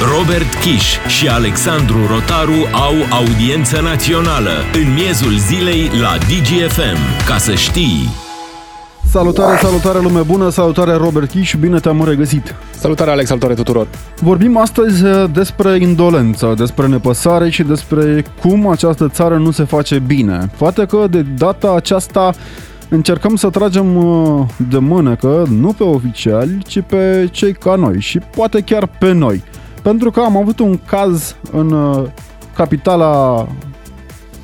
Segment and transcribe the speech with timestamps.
[0.00, 7.26] Robert Kiș și Alexandru Rotaru au audiență națională în miezul zilei la DGFM.
[7.26, 8.08] Ca să știi...
[9.10, 12.54] Salutare, salutare lume bună, salutare Robert Kiș, bine te-am regăsit.
[12.70, 13.86] Salutare Alex, salutare tuturor.
[14.20, 19.98] Vorbim astăzi uh, despre indolență, despre nepăsare și despre cum această țară nu se face
[19.98, 20.50] bine.
[20.58, 22.32] Poate că de data aceasta
[22.88, 28.18] încercăm să tragem uh, de mânecă nu pe oficiali, ci pe cei ca noi și
[28.18, 29.42] poate chiar pe noi.
[29.82, 32.06] Pentru că am avut un caz în uh,
[32.54, 33.46] capitala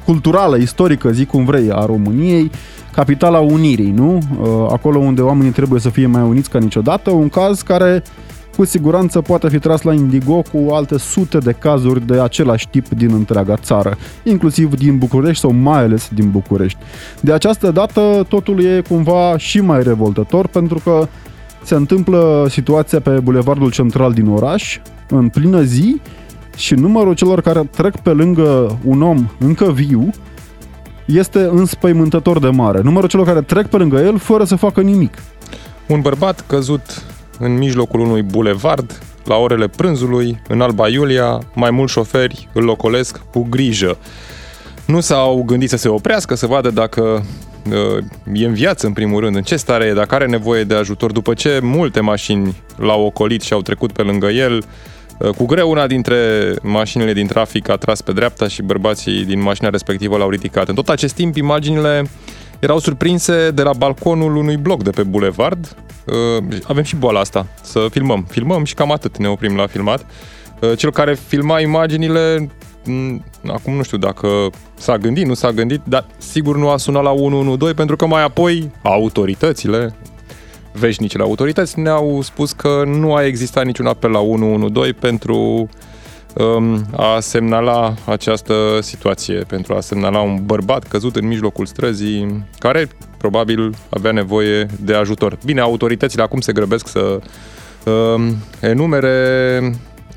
[0.04, 2.50] culturală, istorică, zic cum vrei, a României,
[2.92, 4.14] capitala Unirii, nu?
[4.14, 8.02] Uh, acolo unde oamenii trebuie să fie mai uniți ca niciodată, un caz care
[8.56, 12.88] cu siguranță poate fi tras la indigo cu alte sute de cazuri de același tip
[12.88, 16.78] din întreaga țară, inclusiv din București sau mai ales din București.
[17.20, 21.08] De această dată totul e cumva și mai revoltător pentru că
[21.62, 26.00] se întâmplă situația pe bulevardul central din oraș, în plină zi,
[26.56, 30.10] și numărul celor care trec pe lângă un om încă viu
[31.04, 32.80] este înspăimântător de mare.
[32.80, 35.22] Numărul celor care trec pe lângă el fără să facă nimic.
[35.86, 37.02] Un bărbat căzut
[37.38, 43.20] în mijlocul unui bulevard, la orele prânzului, în Alba Iulia, mai mulți șoferi îl locolesc
[43.32, 43.98] cu grijă.
[44.86, 47.24] Nu s-au gândit să se oprească, să vadă dacă
[47.70, 50.74] uh, e în viață în primul rând, în ce stare e, dacă are nevoie de
[50.74, 54.64] ajutor, după ce multe mașini l-au ocolit și au trecut pe lângă el, uh,
[55.36, 59.68] cu greu una dintre mașinile din trafic a tras pe dreapta și bărbații din mașina
[59.68, 60.68] respectivă l-au ridicat.
[60.68, 62.04] În tot acest timp, imaginile
[62.58, 65.76] erau surprinse de la balconul unui bloc de pe bulevard.
[66.06, 68.26] Uh, avem și boala asta, să filmăm.
[68.28, 70.06] Filmăm și cam atât ne oprim la filmat.
[70.60, 72.50] Uh, cel care filma imaginile,
[72.84, 74.28] mm, acum nu știu dacă
[74.74, 78.22] s-a gândit, nu s-a gândit, dar sigur nu a sunat la 112 pentru că mai
[78.22, 79.94] apoi autoritățile,
[80.78, 85.68] veșnicile autorități ne-au spus că nu a existat niciun apel la 112 pentru
[86.38, 92.88] Um, a semnala această situație, pentru a semnala un bărbat căzut în mijlocul străzii, care
[93.16, 95.38] probabil avea nevoie de ajutor.
[95.44, 97.20] Bine, autoritățile acum se grăbesc să
[97.90, 99.60] um, enumere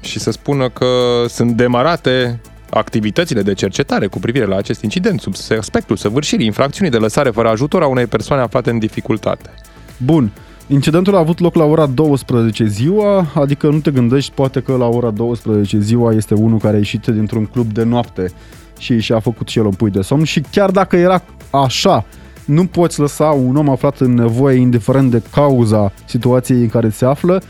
[0.01, 5.33] și să spună că sunt demarate activitățile de cercetare cu privire la acest incident sub
[5.57, 9.53] aspectul săvârșirii infracțiunii de lăsare fără ajutor a unei persoane aflate în dificultate.
[9.97, 10.31] Bun.
[10.71, 14.85] Incidentul a avut loc la ora 12 ziua, adică nu te gândești poate că la
[14.85, 18.31] ora 12 ziua este unul care a ieșit dintr-un club de noapte
[18.77, 22.05] și și-a făcut și el un pui de somn și chiar dacă era așa,
[22.45, 27.05] nu poți lăsa un om aflat în nevoie, indiferent de cauza situației în care se
[27.05, 27.41] află,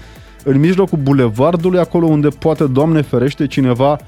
[0.44, 4.00] în mijlocul bulevardului, acolo unde poate, Doamne ferește, cineva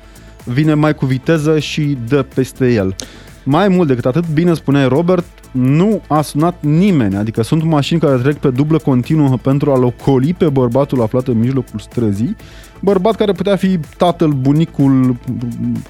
[0.44, 2.96] vine mai cu viteză și dă peste el.
[3.44, 8.18] Mai mult decât atât, bine spuneai Robert, nu a sunat nimeni, adică sunt mașini care
[8.18, 12.36] trec pe dublă continuă pentru a-l ocoli pe bărbatul aflat în mijlocul străzii,
[12.80, 15.16] bărbat care putea fi tatăl, bunicul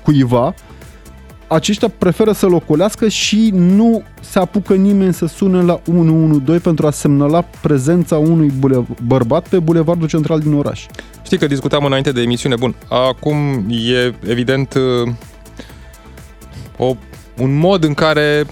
[0.03, 0.53] cuiva,
[1.47, 6.91] aceștia preferă să-l ocolească și nu se apucă nimeni să sune la 112 pentru a
[6.91, 10.85] semnala prezența unui bule- bărbat pe bulevardul central din oraș.
[11.23, 14.73] Știi că discutam înainte de emisiune, bun, acum e evident
[16.78, 16.95] o
[17.38, 18.46] un mod în care,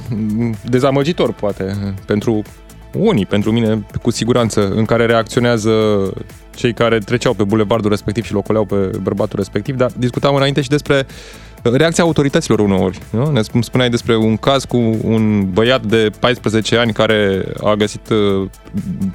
[0.70, 2.42] dezamăgitor poate, pentru
[2.94, 5.72] unii, pentru mine cu siguranță, în care reacționează
[6.56, 10.70] cei care treceau pe bulevardul respectiv și locoleau pe bărbatul respectiv, dar discutam înainte și
[10.70, 11.06] despre
[11.64, 13.00] reacția autorităților uneori.
[13.10, 13.32] Nu?
[13.32, 18.50] Ne spuneai despre un caz cu un băiat de 14 ani care a găsit uh,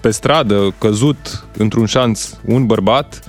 [0.00, 3.20] pe stradă, căzut într-un șanț, un bărbat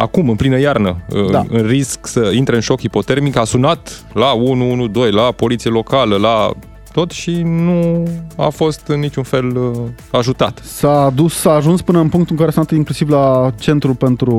[0.00, 1.44] acum, în plină iarnă, uh, da.
[1.48, 6.50] în risc să intre în șoc hipotermic, a sunat la 112, la poliție locală, la
[6.92, 9.72] tot și nu a fost în niciun fel uh,
[10.12, 10.60] ajutat.
[10.64, 14.34] S-a dus, s-a ajuns până în punctul în care s-a inclusiv la centru pentru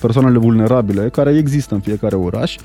[0.00, 2.56] persoanele vulnerabile, care există în fiecare oraș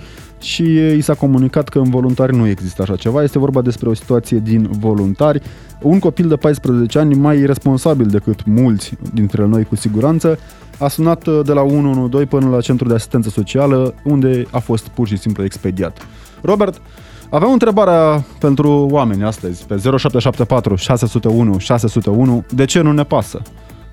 [0.42, 0.64] și
[0.98, 3.24] i s-a comunicat că în voluntari nu există așa ceva.
[3.24, 5.42] Este vorba despre o situație din voluntari.
[5.82, 10.40] Un copil de 14 ani, mai responsabil decât mulți dintre noi cu siguranță,
[10.82, 14.88] a sunat uh, de la 112 până la centrul de asistență socială, unde a fost
[14.88, 16.08] pur și simplu expediat.
[16.42, 16.82] Robert,
[17.30, 23.42] aveam o întrebare pentru oameni astăzi, pe 0774 601 601, de ce nu ne pasă?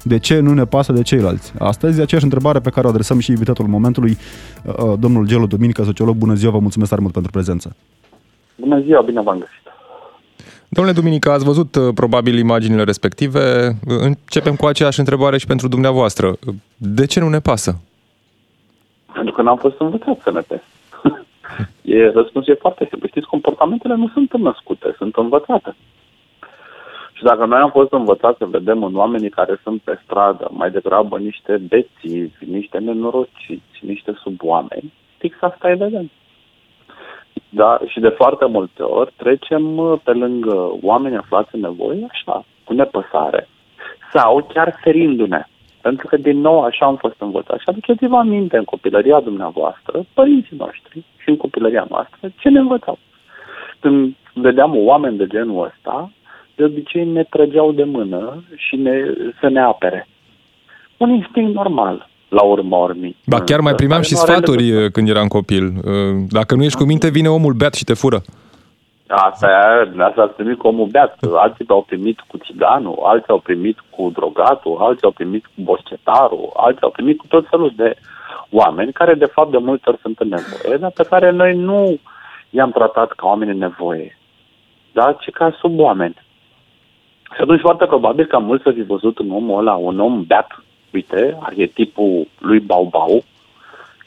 [0.02, 1.52] De ce nu ne pasă de ceilalți?
[1.58, 4.16] Astăzi, aceeași întrebare pe care o adresăm și invitatul momentului,
[4.64, 6.16] uh, uh, domnul Gelu Duminică, sociolog.
[6.16, 7.76] Bună ziua, vă mulțumesc tare mult pentru prezență.
[8.56, 9.67] Bună ziua, bine v-am găsit.
[10.68, 13.68] Domnule Duminica, ați văzut uh, probabil imaginile respective.
[13.68, 16.36] Uh, începem cu aceeași întrebare și pentru dumneavoastră.
[16.76, 17.80] De ce nu ne pasă?
[19.12, 20.64] Pentru că n-am fost învățat să ne pese.
[21.96, 23.08] e, răspunsul e foarte simplu.
[23.08, 25.76] Știți, comportamentele nu sunt născute, sunt învățate.
[27.12, 30.70] Și dacă noi am fost învățați să vedem în oamenii care sunt pe stradă mai
[30.70, 36.10] degrabă niște bețivi, niște nenorociți, niște sub oameni, fix asta evident.
[37.48, 37.78] Da?
[37.86, 42.72] Și de foarte multe ori trecem uh, pe lângă oameni aflați în nevoie, așa, cu
[42.72, 43.48] nepăsare,
[44.12, 45.46] sau chiar ferindu-ne.
[45.80, 47.62] Pentru că, din nou, așa am fost învățați.
[47.62, 52.98] Și aduceți-vă aminte în copilăria dumneavoastră, părinții noștri și în copilăria noastră, ce ne învățau.
[53.80, 56.10] Când vedeam oameni de genul ăsta,
[56.54, 59.00] de obicei ne trăgeau de mână și ne,
[59.40, 60.08] să ne apere.
[60.96, 63.16] Un instinct normal, la urma urmii.
[63.26, 64.84] Ba chiar mai primeam și sfaturi legătură.
[64.84, 65.64] Uh, când eram copil.
[65.64, 65.92] Uh,
[66.28, 68.20] dacă nu ești cu minte, vine omul beat și te fură.
[69.08, 71.19] Asta e, asta ați primit cu omul beat.
[71.34, 76.50] Alții au primit cu țiganul, alții au primit cu drogatul, alții au primit cu boscetarul,
[76.56, 77.96] alții au primit cu tot felul de
[78.50, 81.98] oameni care de fapt de multe ori sunt în nevoie, dar pe care noi nu
[82.50, 84.19] i-am tratat ca oameni în nevoie,
[84.92, 85.12] da?
[85.12, 86.16] ci ca sub oameni.
[87.34, 90.64] Și atunci foarte probabil că mulți să fi văzut în omul ăla un om beat,
[90.93, 93.25] uite, arhetipul lui Baubau,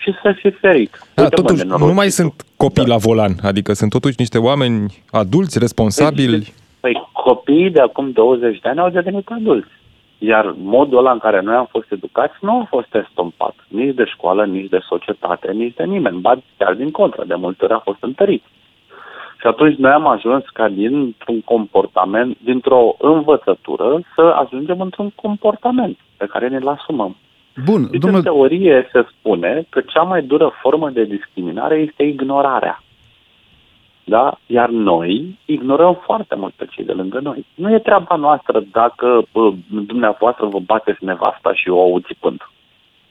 [0.02, 1.08] și să fie ferit.
[1.14, 2.94] Da, uite, totuși, mă, nu mai sunt copii da.
[2.94, 6.54] la volan, adică sunt totuși niște oameni adulți, responsabili.
[6.80, 9.70] Păi, păi copiii de acum 20 de ani au devenit adulți.
[10.18, 14.06] Iar modul ăla în care noi am fost educați nu a fost estompat, nici de
[14.06, 17.82] școală, nici de societate, nici de nimeni, ba chiar din contră, de multe ori a
[17.84, 18.44] fost întărit.
[19.42, 26.26] Și atunci noi am ajuns ca dintr-un comportament, dintr-o învățătură, să ajungem într-un comportament pe
[26.26, 27.16] care ne-l asumăm.
[27.66, 28.18] Bun, deci, domnule...
[28.18, 32.84] în teorie se spune că cea mai dură formă de discriminare este ignorarea.
[34.04, 34.38] Da?
[34.46, 37.46] Iar noi ignorăm foarte mult pe cei de lângă noi.
[37.56, 42.42] Nu e treaba noastră dacă bă, dumneavoastră vă bateți nevasta și eu o țipând.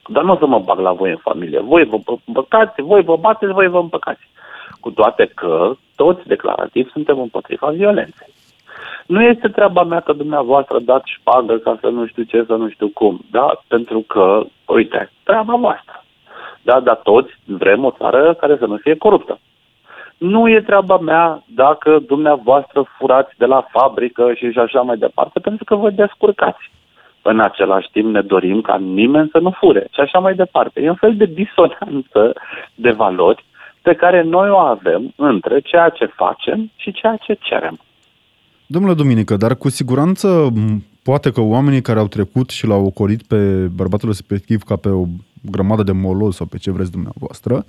[0.08, 1.60] Dar nu o să mă bag la voi în familie.
[1.60, 4.28] Voi vă împăcați, voi vă bateți, voi vă împăcați.
[4.80, 8.32] Cu toate că toți declarativ suntem împotriva violenței.
[9.06, 12.68] Nu este treaba mea că dumneavoastră dați șpagă ca să nu știu ce, să nu
[12.68, 13.20] știu cum.
[13.30, 13.60] Da?
[13.68, 16.04] Pentru că, uite, treaba voastră.
[16.62, 16.80] Da?
[16.80, 19.38] Dar toți vrem o țară care să nu fie coruptă.
[20.18, 25.64] Nu e treaba mea dacă dumneavoastră furați de la fabrică și așa mai departe, pentru
[25.64, 26.70] că vă descurcați.
[27.22, 30.80] În același timp ne dorim ca nimeni să nu fure și așa mai departe.
[30.80, 32.32] E un fel de disonanță
[32.74, 33.44] de valori
[33.82, 37.78] pe care noi o avem între ceea ce facem și ceea ce cerem.
[38.66, 40.48] Domnule Duminică, dar cu siguranță
[41.02, 45.04] poate că oamenii care au trecut și l-au ocolit pe bărbatul respectiv ca pe o
[45.50, 47.64] grămadă de moloz sau pe ce vreți dumneavoastră,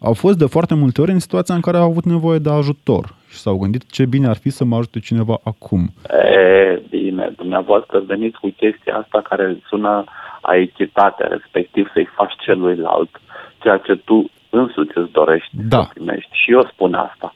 [0.00, 3.14] au fost de foarte multe ori în situația în care au avut nevoie de ajutor
[3.28, 5.88] și s-au gândit ce bine ar fi să mă ajute cineva acum.
[6.10, 10.04] E, bine, dumneavoastră veniți cu chestia asta care sună
[10.40, 13.20] a echitate, respectiv să-i faci celuilalt
[13.58, 15.82] ceea ce tu însuți îți dorești da.
[15.82, 16.30] să primești.
[16.32, 17.34] Și eu spun asta.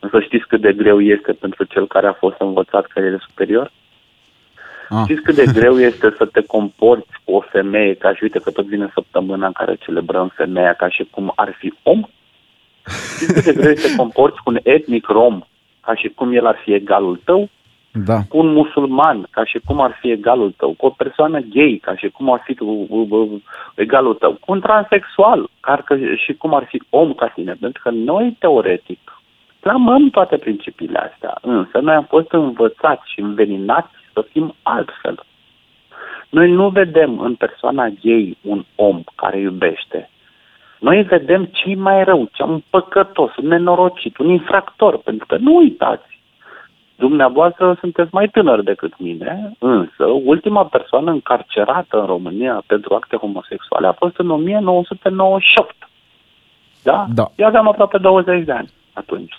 [0.00, 3.70] Însă știți cât de greu este pentru cel care a fost învățat că e superior?
[4.88, 5.02] Ah.
[5.04, 8.50] Știți cât de greu este să te comporți cu o femeie, ca și uite că
[8.50, 12.02] tot vine săptămâna în care celebrăm femeia ca și cum ar fi om?
[13.16, 15.40] Știți cât de greu este să te comporți cu un etnic rom
[15.80, 17.48] ca și cum el ar fi egalul tău?
[17.92, 18.18] Da.
[18.28, 21.96] Cu un musulman ca și cum ar fi egalul tău, cu o persoană gay ca
[21.96, 22.56] și cum ar fi
[23.74, 25.84] egalul tău, cu un transexual ca
[26.16, 27.56] și cum ar fi om ca tine.
[27.60, 29.20] Pentru că noi, teoretic,
[29.60, 35.24] Clamăm toate principiile astea, însă noi am fost învățați și înveninați să fim altfel.
[36.28, 40.10] Noi nu vedem în persoana ei un om care iubește.
[40.78, 45.56] Noi vedem cei mai rău, cea un păcătos, un nenorocit, un infractor, pentru că nu
[45.56, 46.19] uitați,
[47.00, 53.86] Dumneavoastră sunteți mai tânăr decât mine, însă ultima persoană încarcerată în România pentru acte homosexuale
[53.86, 55.74] a fost în 1998.
[56.82, 57.06] Da?
[57.14, 57.30] da.
[57.36, 59.32] Eu aveam aproape 20 de ani atunci.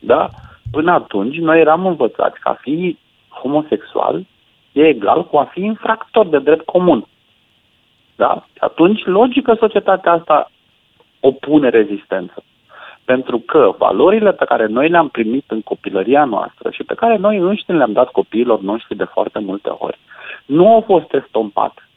[0.00, 0.28] Da?
[0.70, 4.26] Până atunci, noi eram învățați că a fi homosexual
[4.72, 7.06] e egal cu a fi infractor de drept comun.
[8.16, 8.46] Da?
[8.58, 10.50] Atunci, logică, societatea asta
[11.20, 12.44] opune rezistență.
[13.04, 17.36] Pentru că valorile pe care noi le-am primit în copilăria noastră și pe care noi
[17.36, 19.98] înșine le-am dat copiilor noștri de foarte multe ori,
[20.46, 21.88] nu au fost estompate.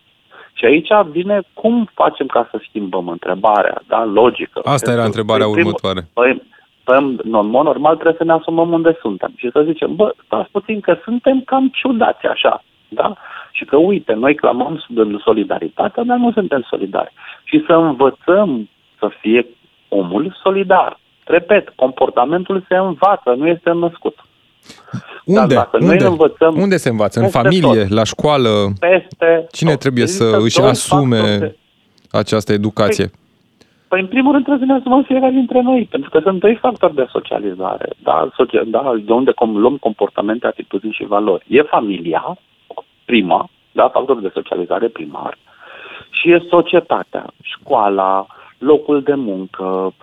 [0.54, 4.62] Și aici vine cum facem ca să schimbăm întrebarea, da, logică.
[4.64, 6.08] Asta era întrebarea primul, următoare.
[6.14, 6.42] Păi,
[6.86, 10.80] în mod normal trebuie să ne asumăm unde suntem și să zicem, bă, stați puțin
[10.80, 13.16] că suntem cam ciudați așa, da?
[13.52, 14.86] Și că, uite, noi clamăm
[15.24, 17.14] solidaritatea, dar nu suntem solidari.
[17.44, 18.70] Și să învățăm
[19.00, 19.46] să fie
[19.88, 21.00] omul solidar.
[21.26, 24.16] Repet, comportamentul se învață, nu este născut.
[25.26, 25.68] Unde?
[25.80, 26.06] Unde?
[26.06, 27.20] învățăm Unde se învață?
[27.20, 27.90] În familie, tot.
[27.90, 28.50] la școală?
[28.80, 29.80] Peste Cine tot.
[29.80, 31.56] trebuie să își asume
[32.12, 33.06] această educație?
[33.06, 33.20] Păi,
[33.88, 36.56] Păi, în primul rând, trebuie să ne asumăm fiecare dintre noi, pentru că sunt doi
[36.56, 38.30] factori de socializare, da?
[38.34, 38.94] Socia- da?
[39.06, 41.46] de unde com- luăm comportamente, atitudini și valori.
[41.48, 42.38] E familia,
[43.06, 43.90] prima, da?
[43.90, 45.38] factorul de socializare primar,
[46.10, 48.26] și e societatea, școala,
[48.58, 49.94] locul de muncă,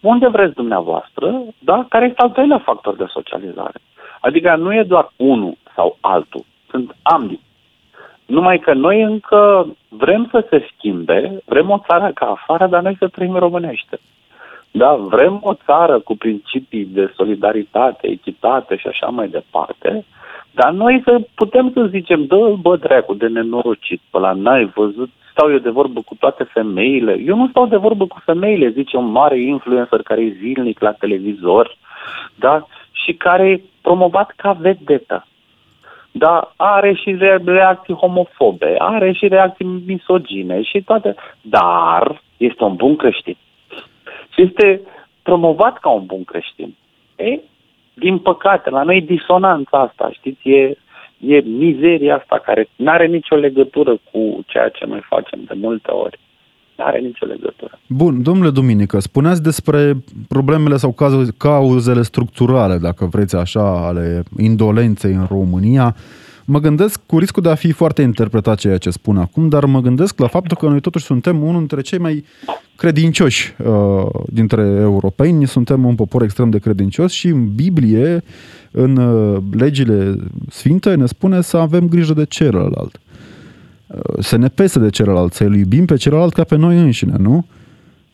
[0.00, 1.86] unde vreți dumneavoastră, da?
[1.88, 3.80] care este al doilea factor de socializare.
[4.20, 7.40] Adică nu e doar unul sau altul, sunt ambii.
[8.26, 12.96] Numai că noi încă vrem să se schimbe, vrem o țară ca afară, dar noi
[12.98, 13.98] să trăim românește.
[14.70, 20.04] Da, vrem o țară cu principii de solidaritate, echitate și așa mai departe,
[20.50, 25.10] dar noi să putem să zicem, dă bă dracu de nenorocit, pe la n-ai văzut,
[25.30, 27.18] stau eu de vorbă cu toate femeile.
[27.26, 30.92] Eu nu stau de vorbă cu femeile, zice un mare influencer care e zilnic la
[30.92, 31.76] televizor,
[32.34, 32.66] da?
[32.92, 35.24] Și care e promovat ca vedetă.
[36.12, 42.96] Da, are și reacții homofobe, are și reacții misogine și toate, dar este un bun
[42.96, 43.36] creștin.
[44.34, 44.80] Și este
[45.22, 46.76] promovat ca un bun creștin.
[47.16, 47.40] Ei,
[47.94, 50.76] din păcate, la noi disonanța asta, știți, e,
[51.20, 55.90] e mizeria asta care nu are nicio legătură cu ceea ce noi facem de multe
[55.90, 56.18] ori.
[56.76, 57.78] Nu are nicio legătură.
[57.86, 59.96] Bun, domnule Duminică, spuneați despre
[60.28, 60.94] problemele sau
[61.36, 65.96] cauzele structurale, dacă vreți așa, ale indolenței în România.
[66.44, 69.80] Mă gândesc cu riscul de a fi foarte interpretat ceea ce spun acum, dar mă
[69.80, 72.24] gândesc la faptul că noi totuși suntem unul dintre cei mai
[72.76, 78.22] credincioși uh, dintre europeni, suntem un popor extrem de credincios și în Biblie,
[78.70, 80.16] în uh, legile
[80.50, 83.00] sfinte, ne spune să avem grijă de celălalt.
[83.86, 87.46] Uh, să ne pese de celălalt, să-l iubim pe celălalt ca pe noi înșine, nu?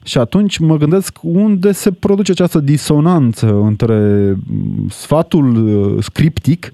[0.05, 3.97] Și atunci mă gândesc unde se produce această disonanță între
[4.47, 6.73] mm, sfatul uh, scriptic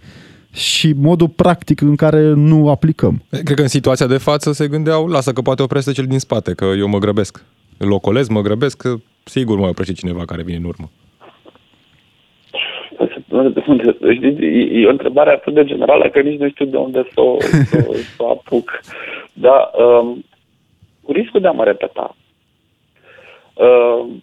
[0.52, 3.22] și modul practic în care nu aplicăm.
[3.28, 6.52] Cred că în situația de față se gândeau, lasă că poate oprește cel din spate,
[6.52, 7.44] că eu mă grăbesc.
[7.76, 10.90] Locolez, mă grăbesc, că sigur mă oprește cineva care vine în urmă.
[14.80, 18.04] E o întrebare atât de generală că nici nu știu de unde să o, să,
[18.16, 18.80] să o apuc.
[19.32, 20.24] Da, um,
[21.02, 22.16] cu riscul de a mă repeta,
[23.54, 24.22] um,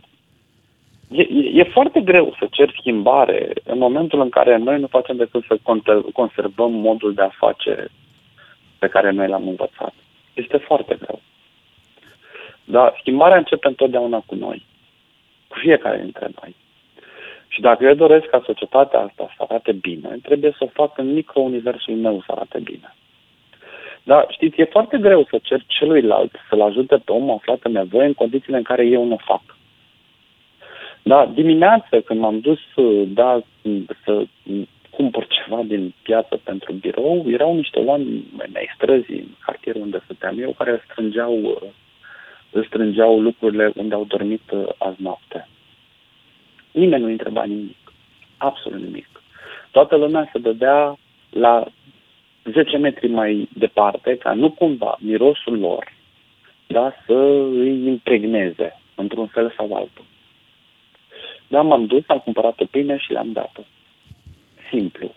[1.12, 5.43] E, e foarte greu să cer schimbare în momentul în care noi nu facem decât
[5.48, 5.59] să
[6.13, 7.88] conservăm modul de a face
[8.79, 9.93] pe care noi l-am învățat.
[10.33, 11.21] Este foarte greu.
[12.63, 14.65] Dar schimbarea începe întotdeauna cu noi.
[15.48, 16.55] Cu fiecare dintre noi.
[17.49, 21.13] Și dacă eu doresc ca societatea asta să arate bine, trebuie să o fac în
[21.13, 22.95] micro-universul meu să arate bine.
[24.03, 28.05] Da, știți, e foarte greu să cer celuilalt să-l ajute pe omul aflat în nevoie
[28.05, 29.41] în condițiile în care eu nu o fac.
[31.03, 32.59] Da, dimineața când m-am dus
[33.07, 33.41] da,
[34.03, 34.23] să
[34.89, 40.39] cumpăr ceva din piață pentru birou, erau niște oameni mai străzi în cartierul unde stăteam
[40.39, 41.61] eu, care strângeau,
[42.65, 44.41] strângeau lucrurile unde au dormit
[44.77, 45.47] azi noapte.
[46.79, 47.93] Nimeni nu întreba nimic.
[48.38, 49.07] Absolut nimic.
[49.71, 50.98] Toată lumea se dădea
[51.29, 51.65] la
[52.43, 55.98] 10 metri mai departe, ca nu cumva mirosul lor
[56.71, 57.13] da, să
[57.51, 60.05] îi impregneze într-un fel sau altul.
[61.48, 63.62] Da, m-am dus, am cumpărat o pâine și le-am dat-o.
[64.69, 65.15] Simplu.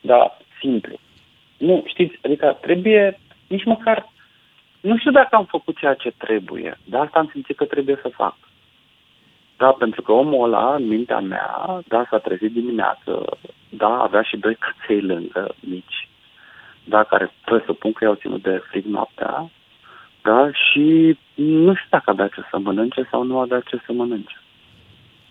[0.00, 0.98] Da, simplu.
[1.56, 4.12] Nu, știți, adică trebuie, nici măcar,
[4.80, 8.08] nu știu dacă am făcut ceea ce trebuie, dar asta am simțit că trebuie să
[8.08, 8.36] fac.
[9.58, 13.38] Da, pentru că omul ăla, în mintea mea, da, s-a trezit dimineață,
[13.68, 16.08] da, avea și doi căței lângă, mici,
[16.84, 19.50] da, care presupun că i-au ținut de frig noaptea,
[20.22, 24.40] da, și nu știu dacă avea ce să mănânce sau nu avea ce să mănânce.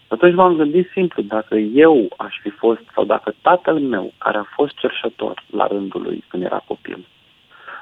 [0.07, 4.53] Atunci m-am gândit simplu, dacă eu aș fi fost, sau dacă tatăl meu, care a
[4.55, 7.05] fost cerșător la rândul lui când era copil,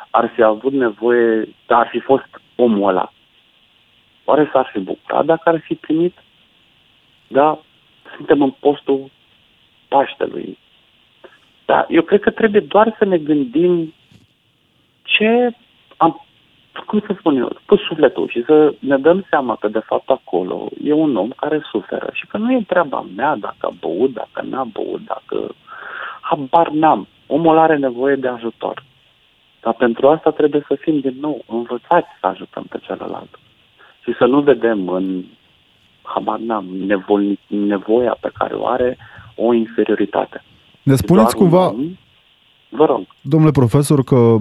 [0.09, 3.13] ar fi avut nevoie, dar ar fi fost omul ăla,
[4.25, 6.17] oare s-ar fi bucurat dacă ar fi primit?
[7.35, 7.59] Da,
[8.15, 9.11] suntem în postul
[9.87, 10.57] Paștelui.
[11.65, 13.93] Da, eu cred că trebuie doar să ne gândim
[15.03, 15.55] ce
[15.97, 16.25] am
[16.85, 20.69] cum să spun eu, cu sufletul și să ne dăm seama că de fapt acolo
[20.83, 24.41] e un om care suferă și că nu e treaba mea dacă a băut, dacă
[24.41, 25.55] n-a băut, dacă
[26.21, 27.07] habar n-am.
[27.27, 28.83] Omul are nevoie de ajutor.
[29.61, 33.39] Dar pentru asta trebuie să fim din nou învățați să ajutăm pe celălalt.
[34.03, 35.23] Și să nu vedem în,
[36.05, 38.97] habar n-am, nevo- nevoia pe care o are
[39.35, 40.43] o inferioritate.
[40.83, 41.97] Ne spuneți cumva, om,
[42.69, 43.01] vă rog.
[43.21, 44.37] domnule profesor, că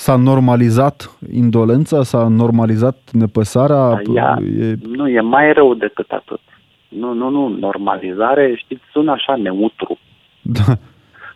[0.00, 4.02] S-a normalizat indolența, s-a normalizat nepăsarea?
[4.14, 4.74] Ea, e...
[4.82, 6.40] Nu, e mai rău decât atât.
[6.88, 9.98] Nu, nu, nu, normalizare, știți, sună așa neutru.
[10.40, 10.74] Da.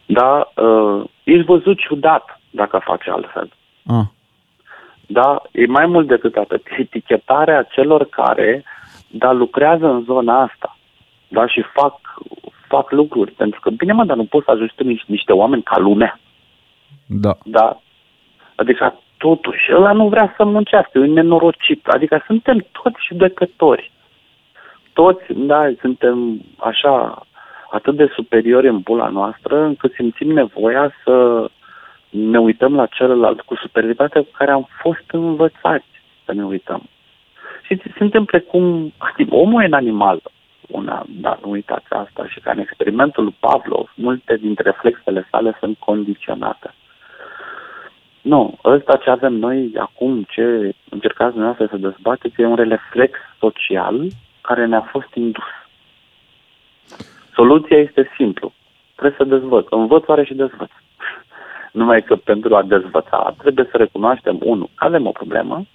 [0.07, 3.53] Da, uh, ești văzut ciudat dacă faci altfel.
[3.87, 4.07] Ah.
[5.07, 6.63] Da, e mai mult decât atât.
[6.79, 8.65] Etichetarea celor care,
[9.17, 10.77] da, lucrează în zona asta.
[11.29, 12.01] Da, și fac,
[12.69, 13.31] fac lucruri.
[13.31, 16.21] Pentru că, bine mă, dar nu poți să ajungi niște, niște oameni ca lumea.
[17.07, 17.37] Da.
[17.45, 17.81] Da,
[18.55, 21.87] Adică totuși, ăla nu vrea să muncească, e un nenorocit.
[21.87, 23.93] Adică suntem toți judecători.
[24.93, 27.23] Toți, da, suntem așa,
[27.71, 31.47] atât de superiori în bula noastră, încât simțim nevoia să
[32.09, 36.83] ne uităm la celălalt cu superioritatea cu care am fost învățați să ne uităm.
[37.67, 40.21] Și suntem precum, adică omul e în animal,
[40.69, 45.57] una, dar nu uitați asta, și ca în experimentul lui Pavlov, multe dintre reflexele sale
[45.61, 46.75] sunt condiționate.
[48.21, 54.07] Nu, ăsta ce avem noi acum, ce încercați dumneavoastră să dezbateți, e un reflex social
[54.41, 55.45] care ne-a fost indus.
[57.35, 58.53] Soluția este simplu.
[58.95, 59.67] Trebuie să dezvăț.
[59.71, 60.71] Învăț oare și dezvăț.
[61.81, 65.67] Numai că pentru a dezvăța trebuie să recunoaștem, unu, că avem o problemă,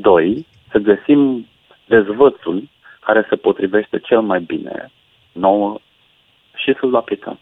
[0.00, 1.46] doi, să găsim
[1.86, 2.68] dezvățul
[3.00, 4.90] care se potrivește cel mai bine
[5.32, 5.78] nouă
[6.54, 7.38] și să-l aplicăm.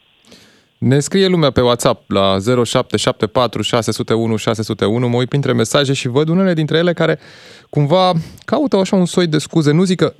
[0.79, 6.29] Ne scrie lumea pe WhatsApp la 0774 601 601, mă uit printre mesaje și văd
[6.29, 7.19] unele dintre ele care
[7.71, 8.13] cumva
[8.45, 9.73] caută așa un soi de scuze.
[9.73, 10.15] Nu zic că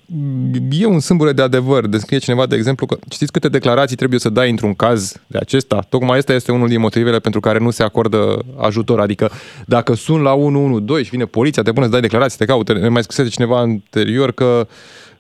[0.71, 1.87] e un sâmbure de adevăr.
[1.87, 5.87] Descrie cineva, de exemplu, că știți câte declarații trebuie să dai într-un caz de acesta?
[5.89, 9.01] Tocmai asta este unul din motivele pentru care nu se acordă ajutor.
[9.01, 9.31] Adică
[9.67, 12.73] dacă sun la 112 și vine poliția, te pune să dai declarații, te caută.
[12.73, 15.16] Ne mai scrisese cineva anterior că Ehm,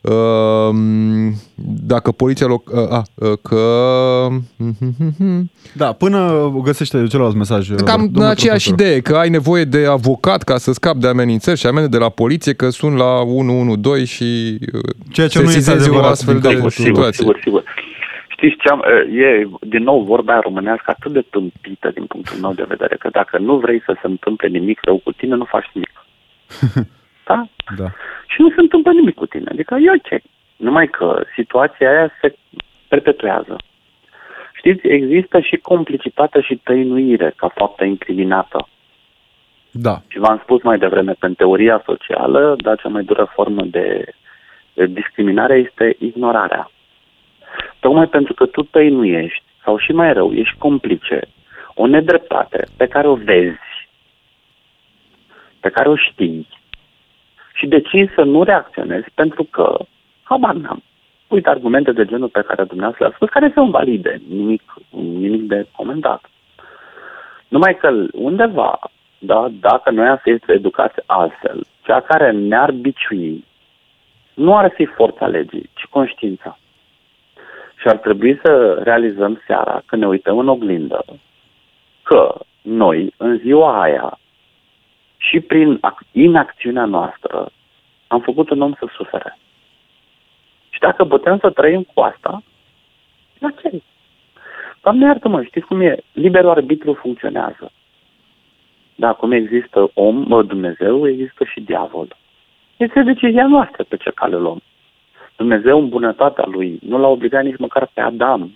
[1.86, 2.74] dacă poliția loc...
[2.90, 3.02] A,
[3.42, 3.60] că...
[5.74, 7.68] Da, până găsește celălalt mesaj.
[7.84, 11.66] Cam în aceeași idee, că ai nevoie de avocat ca să scapi de amenințări și
[11.66, 14.58] amende de la poliție, că sun la 112 și
[15.12, 17.64] Ceea ce nu este o astfel de sigur, sigur, sigur, sigur.
[18.28, 18.82] Știți ce am,
[19.12, 23.38] e din nou vorba românească atât de tâmpită din punctul meu de vedere, că dacă
[23.38, 25.92] nu vrei să se întâmple nimic rău cu tine, nu faci nimic.
[27.26, 27.46] da?
[27.76, 27.88] Da.
[28.26, 29.48] Și nu se întâmplă nimic cu tine.
[29.50, 30.22] Adică e ok.
[30.56, 32.36] Numai că situația aia se
[32.88, 33.56] perpetuează.
[34.54, 38.68] Știți, există și complicitate și tăinuire ca faptă incriminată.
[39.70, 40.02] Da.
[40.08, 44.12] Și v-am spus mai devreme că în teoria socială, da, cea mai dură formă de,
[44.74, 46.70] de discriminare este ignorarea.
[47.80, 51.20] Tocmai pentru că tu tăinuiești, sau și mai rău, ești complice,
[51.74, 53.88] o nedreptate pe care o vezi,
[55.60, 56.48] pe care o știi,
[57.56, 59.78] și decid să nu reacționez pentru că
[60.22, 60.82] habar n-am.
[61.28, 65.66] Uite argumente de genul pe care dumneavoastră le-a spus, care sunt valide, nimic, nimic de
[65.76, 66.30] comentat.
[67.48, 68.78] Numai că undeva,
[69.18, 73.44] da, dacă noi am fi educați altfel, cea care ne-ar biciui
[74.34, 76.58] nu ar fi forța legii, ci conștiința.
[77.76, 81.04] Și ar trebui să realizăm seara, când ne uităm în oglindă,
[82.02, 84.18] că noi, în ziua aia,
[85.16, 85.80] și prin
[86.12, 87.50] inacțiunea noastră
[88.06, 89.38] am făcut un om să sufere.
[90.70, 92.42] Și dacă putem să trăim cu asta,
[93.38, 93.82] la ce?
[94.82, 95.96] Doamne iartă-mă, știți cum e?
[96.12, 97.70] Liberul arbitru funcționează.
[98.94, 102.16] Da, cum există om, mă, Dumnezeu, există și diavol.
[102.76, 104.62] Este decizia noastră pe ce cale luăm.
[105.36, 108.50] Dumnezeu, în bunătatea lui, nu l-a obligat nici măcar pe Adam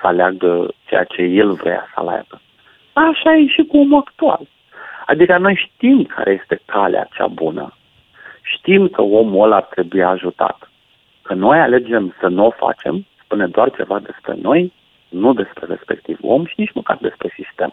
[0.00, 2.40] să aleagă ceea ce el vrea să aleagă.
[2.92, 4.40] Așa e și cu omul actual.
[5.10, 7.76] Adică noi știm care este calea cea bună.
[8.42, 10.70] Știm că omul ăla ar trebui ajutat.
[11.22, 14.72] Că noi alegem să nu o facem, spune doar ceva despre noi,
[15.08, 17.72] nu despre respectiv om și nici măcar despre sistem,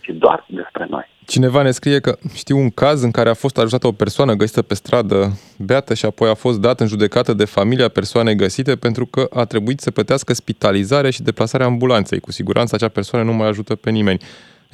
[0.00, 1.06] ci doar despre noi.
[1.26, 4.62] Cineva ne scrie că știu un caz în care a fost ajutată o persoană găsită
[4.62, 9.06] pe stradă beată și apoi a fost dat în judecată de familia persoanei găsite pentru
[9.06, 12.20] că a trebuit să plătească spitalizarea și deplasarea ambulanței.
[12.20, 14.20] Cu siguranță acea persoană nu mai ajută pe nimeni.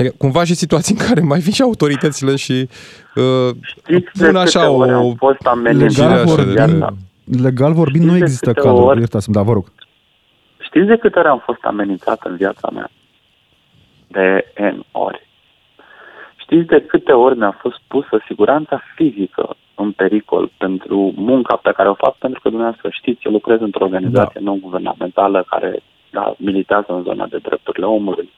[0.00, 2.68] Adică, cumva și situații în care mai vin și autoritățile și
[3.14, 3.50] uh,
[4.18, 5.14] pun așa o...
[5.16, 6.84] Fost legal, vorbind,
[7.42, 8.98] legal vorbind, nu există cadru.
[8.98, 9.72] Iertați-mi, da, vă rog.
[10.58, 12.90] Știți de câte ori am fost amenințat în viața mea?
[14.06, 15.28] De N ori.
[16.36, 21.88] Știți de câte ori mi-a fost pusă siguranța fizică în pericol pentru munca pe care
[21.88, 24.50] o fac, pentru că dumneavoastră știți, eu lucrez într-o organizație da.
[24.50, 28.28] non-guvernamentală care da, militează în zona de drepturile omului.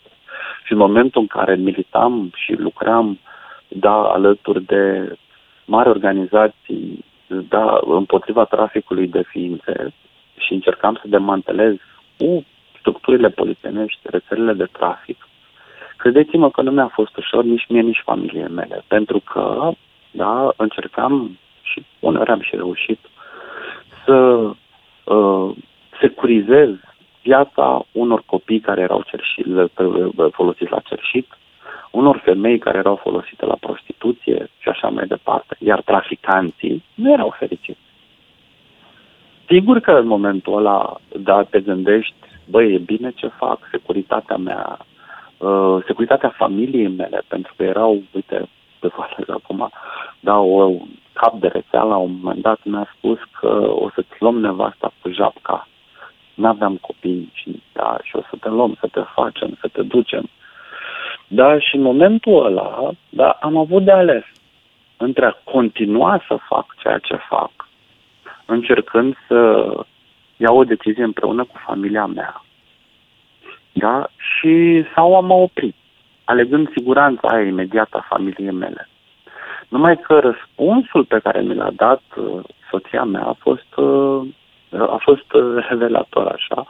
[0.64, 3.18] Și în momentul în care militam și lucram
[3.68, 5.16] da, alături de
[5.64, 9.92] mari organizații da, împotriva traficului de ființe
[10.38, 11.74] și încercam să demantelez
[12.18, 12.44] cu
[12.78, 15.28] structurile polițienești, rețelele de trafic,
[15.96, 19.70] credeți-mă că nu mi-a fost ușor nici mie, nici familiei mele, pentru că
[20.10, 22.98] da, încercam și uneori am și reușit
[24.04, 24.14] să
[25.04, 25.56] uh,
[26.00, 26.70] securizez
[27.22, 29.46] viața unor copii care erau cerșit,
[30.30, 31.26] folosiți la cerșit,
[31.90, 35.56] unor femei care erau folosite la prostituție și așa mai departe.
[35.58, 37.80] Iar traficanții nu erau fericiți.
[39.48, 42.14] Sigur că în momentul ăla, da, te gândești,
[42.50, 44.78] băi, e bine ce fac, securitatea mea
[45.38, 48.48] uh, securitatea familiei mele, pentru că erau, uite,
[48.80, 49.70] pe față acum,
[50.20, 50.70] da, o
[51.12, 55.10] cap de rețea la un moment dat mi-a spus că o să-ți luăm nevasta cu
[55.10, 55.68] japca.
[56.34, 60.28] N-aveam copii și, da, și o să te luăm, să te facem, să te ducem.
[61.28, 64.24] Da, și în momentul ăla, da, am avut de ales
[64.96, 67.50] între a continua să fac ceea ce fac,
[68.44, 69.70] încercând să
[70.36, 72.44] iau o decizie împreună cu familia mea,
[73.72, 75.74] da, și sau am oprit,
[76.24, 78.88] alegând siguranța aia imediată a familiei mele.
[79.68, 82.40] Numai că răspunsul pe care mi l-a dat uh,
[82.70, 84.22] soția mea a fost, uh,
[84.78, 86.66] a fost uh, revelator așa,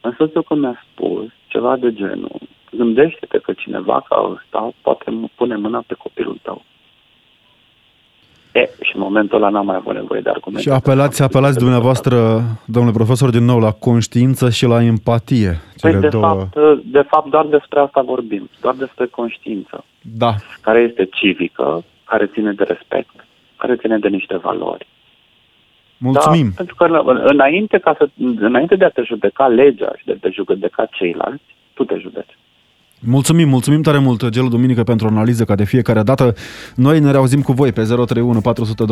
[0.00, 2.38] în sensul că mi-a spus ceva de genul,
[2.70, 6.62] gândește-te că cineva ca ăsta poate pune mâna pe copilul tău.
[8.52, 10.62] E, și în momentul ăla n-am mai avut nevoie de argumente.
[10.62, 12.16] Și apelați, apelați dumneavoastră,
[12.64, 15.60] domnule profesor, din nou la conștiință și la empatie.
[15.80, 16.22] Păi de, două...
[16.24, 19.84] fapt, de fapt, doar despre asta vorbim, doar despre conștiință.
[20.00, 20.34] Da.
[20.60, 24.86] Care este civică, care ține de respect, care ține de niște valori.
[25.98, 26.46] Mulțumim.
[26.46, 26.84] Da, pentru că
[27.24, 31.56] înainte, ca să, înainte de a te judeca legea și de a te judeca ceilalți,
[31.74, 32.36] tu te judeci.
[33.08, 36.34] Mulțumim, mulțumim tare mult, Gelu Duminică, pentru analiză ca de fiecare dată.
[36.74, 38.84] Noi ne reauzim cu voi pe 031 400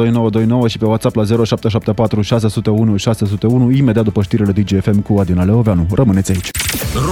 [0.66, 5.86] și pe WhatsApp la 0774 601 601, imediat după știrile DGFM cu Adina Leoveanu.
[5.94, 6.50] Rămâneți aici.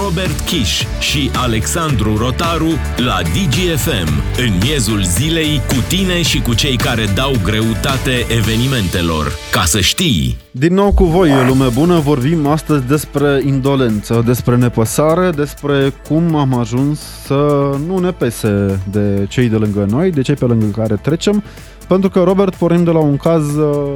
[0.03, 6.75] Robert Kiș și Alexandru Rotaru la DGFM, în miezul zilei, cu tine și cu cei
[6.75, 9.31] care dau greutate evenimentelor.
[9.51, 10.42] Ca să știi!
[10.55, 16.53] Din nou cu voi, lume bună, vorbim astăzi despre indolență, despre nepăsare, despre cum am
[16.53, 20.95] ajuns să nu ne pese de cei de lângă noi, de cei pe lângă care
[20.95, 21.43] trecem,
[21.87, 23.93] pentru că, Robert, pornim de la un caz uh,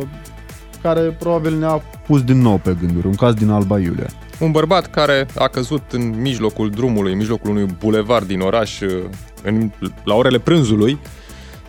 [0.82, 4.10] care probabil ne-a pus din nou pe gânduri, un caz din Alba Iulia.
[4.40, 8.90] Un bărbat care a căzut în mijlocul drumului, în mijlocul unui bulevard din oraș, uh,
[9.44, 9.72] în,
[10.04, 11.00] la orele prânzului,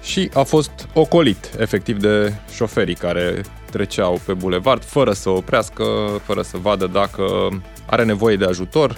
[0.02, 5.84] și a fost ocolit, efectiv, de șoferii care treceau pe bulevard fără să oprească,
[6.22, 7.48] fără să vadă dacă
[7.86, 8.96] are nevoie de ajutor.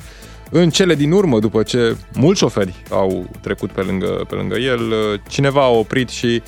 [0.51, 4.81] În cele din urmă, după ce mulți șoferi au trecut pe lângă, pe lângă el,
[5.29, 6.43] cineva a oprit și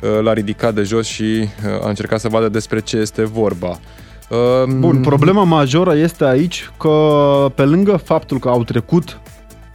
[0.00, 3.78] uh, l-a ridicat de jos și uh, a încercat să vadă despre ce este vorba.
[4.64, 6.92] Um, Bun, problema majoră este aici că
[7.54, 9.20] pe lângă faptul că au trecut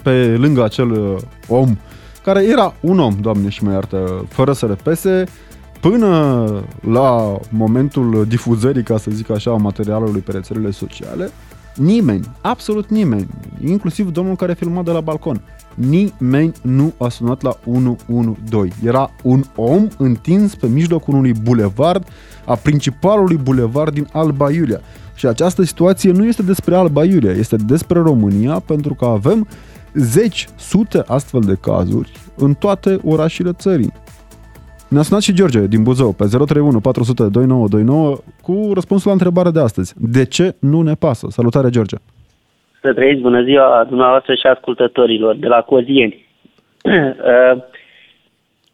[0.04, 1.78] pe lângă acel uh, om,
[2.24, 5.24] care era un om, doamne și mă iartă, fără să le pese,
[5.82, 6.46] până
[6.82, 11.32] la momentul difuzării, ca să zic așa, a materialului pe rețelele sociale,
[11.76, 13.28] nimeni, absolut nimeni,
[13.66, 15.42] inclusiv domnul care filma de la balcon,
[15.76, 18.76] nimeni nu a sunat la 112.
[18.84, 22.08] Era un om întins pe mijlocul unui bulevard,
[22.46, 24.80] a principalului bulevard din Alba Iulia.
[25.16, 29.48] Și această situație nu este despre Alba Iulia, este despre România, pentru că avem
[29.94, 33.94] zeci, sute astfel de cazuri în toate orașele țării.
[34.94, 39.60] Ne-a sunat și George din Buzău pe 031 400 2929 cu răspunsul la întrebarea de
[39.60, 39.94] astăzi.
[39.98, 41.28] De ce nu ne pasă?
[41.30, 41.96] Salutare, George!
[42.82, 46.26] Să trăiți bună ziua dumneavoastră și ascultătorilor de la Cozieni.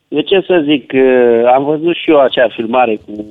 [0.07, 0.93] Eu ce să zic,
[1.55, 3.25] am văzut și eu acea filmare cu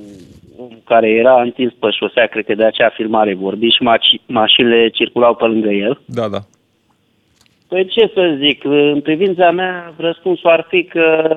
[0.85, 5.35] care era întins pe șosea, cred că de acea filmare vorbi și maci- mașinile circulau
[5.35, 5.99] pe lângă el.
[6.05, 6.39] Da, da.
[7.67, 11.35] Păi ce să zic, în privința mea răspunsul ar fi că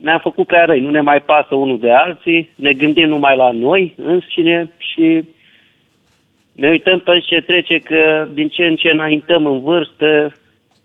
[0.00, 3.50] ne-am făcut prea răi, nu ne mai pasă unul de alții, ne gândim numai la
[3.50, 5.24] noi înșine și
[6.52, 10.36] ne uităm pe ce trece că din ce în ce înaintăm în vârstă,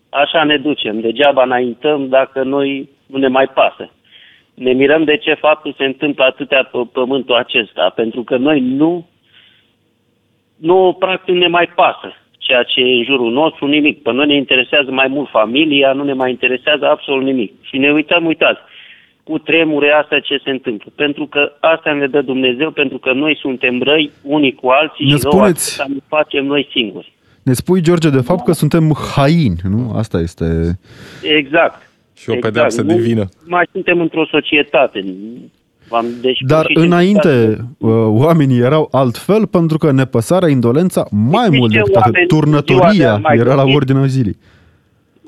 [0.09, 0.99] așa ne ducem.
[0.99, 3.89] Degeaba înaintăm dacă noi nu ne mai pasă.
[4.53, 9.07] Ne mirăm de ce faptul se întâmplă atâtea pe pământul acesta, pentru că noi nu,
[10.55, 14.01] nu practic ne mai pasă ceea ce e în jurul nostru, nimic.
[14.01, 17.53] Pe noi ne interesează mai mult familia, nu ne mai interesează absolut nimic.
[17.61, 18.59] Și ne uităm, uitați,
[19.27, 20.91] cu tremure asta ce se întâmplă.
[20.95, 25.11] Pentru că asta ne dă Dumnezeu, pentru că noi suntem răi unii cu alții ne
[25.11, 27.13] și spuneți, rău ne facem noi singuri.
[27.43, 29.91] Ne spui, George, de fapt că suntem haini, nu?
[29.95, 30.79] Asta este...
[31.37, 31.89] Exact.
[32.17, 32.53] Și o exact.
[32.53, 33.25] pedeapsă nu divină.
[33.45, 35.03] Mai suntem într-o societate.
[36.21, 42.27] Deci, Dar înainte uh, oamenii erau altfel pentru că nepăsarea, indolența, mai mult decât atât,
[42.27, 44.37] turnătoria era la ordinea zilei.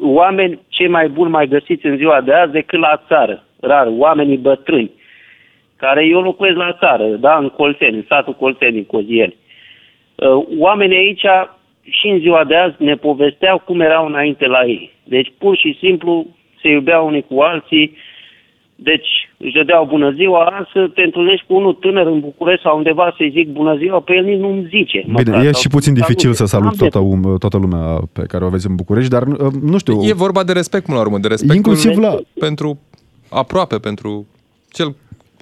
[0.01, 4.37] Oameni cei mai buni mai găsiți în ziua de azi decât la țară rar, oamenii
[4.37, 4.91] bătrâni,
[5.75, 9.35] care eu locuiesc la țară, da, în Colțeni, în satul Colțeni, în Cozieni.
[10.15, 11.25] Uh, oamenii aici
[11.81, 14.91] și în ziua de azi ne povesteau cum erau înainte la ei.
[15.03, 16.27] Deci pur și simplu
[16.61, 17.97] se iubeau unii cu alții,
[18.79, 23.13] Deci își dădeau bună ziua, să te întâlnești cu unul tânăr în București sau undeva
[23.17, 24.99] să-i zic bună ziua, pe el nici nu-mi zice.
[25.05, 26.07] Bine, măcar, e sau și puțin salut.
[26.07, 29.09] dificil să Am salut de- toată, um, toată lumea pe care o aveți în București,
[29.09, 32.15] dar uh, nu știu, E vorba de respect până la urmă, de respect inclusiv la...
[32.39, 32.79] pentru
[33.29, 34.25] aproape, pentru
[34.69, 34.95] cel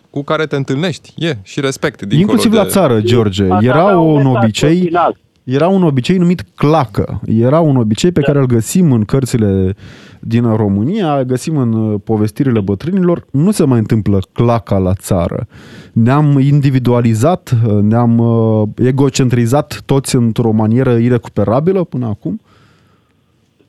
[0.09, 1.13] cu care te întâlnești.
[1.17, 2.57] E și respect dincolo Inclusiv de...
[2.57, 5.17] la țară, George, Aș era avea un mesaj obicei, final.
[5.43, 7.21] era un obicei numit clacă.
[7.25, 9.75] Era un obicei pe care îl găsim în cărțile
[10.19, 13.25] din România, găsim în uh, povestirile bătrânilor.
[13.31, 15.47] Nu se mai întâmplă claca la țară.
[15.93, 22.41] Ne-am individualizat, uh, ne-am uh, egocentrizat toți într-o manieră irecuperabilă până acum.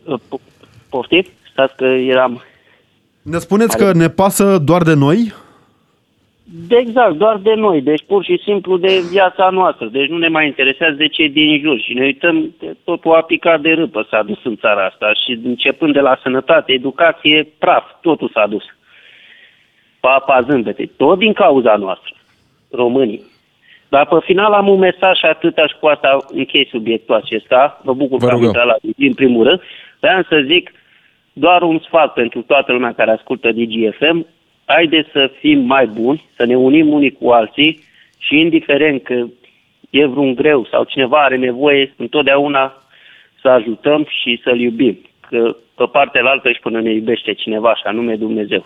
[0.05, 0.41] Po-
[0.89, 1.25] Poftim?
[1.53, 2.43] Stați că eram...
[3.31, 5.33] Ne spuneți că ne pasă doar de noi?
[6.69, 9.87] De exact, doar de noi, deci pur și simplu de viața noastră.
[9.87, 13.21] Deci nu ne mai interesează de cei din jur și ne uităm, de- totul a
[13.23, 17.85] picat de râpă s-a dus în țara asta și începând de la sănătate, educație, praf,
[18.01, 18.65] totul s-a dus.
[20.01, 22.12] Papa zâmbete, tot din cauza noastră,
[22.71, 23.23] românii.
[23.89, 27.81] Dar pe final am un mesaj și atâta și cu asta închei subiectul acesta.
[27.85, 28.47] Mă bucur Vă că am rugăm.
[28.47, 29.61] intrat la din primul rând.
[30.01, 30.73] Vreau să zic
[31.38, 34.27] doar un sfat pentru toată lumea care ascultă DGFM.
[34.64, 37.85] Haideți să fim mai buni, să ne unim unii cu alții
[38.18, 39.25] și indiferent că
[39.90, 42.83] e vreun greu sau cineva are nevoie, întotdeauna
[43.40, 44.99] să ajutăm și să-l iubim.
[45.20, 48.64] Că pe partea altă și până ne iubește cineva, și anume Dumnezeu.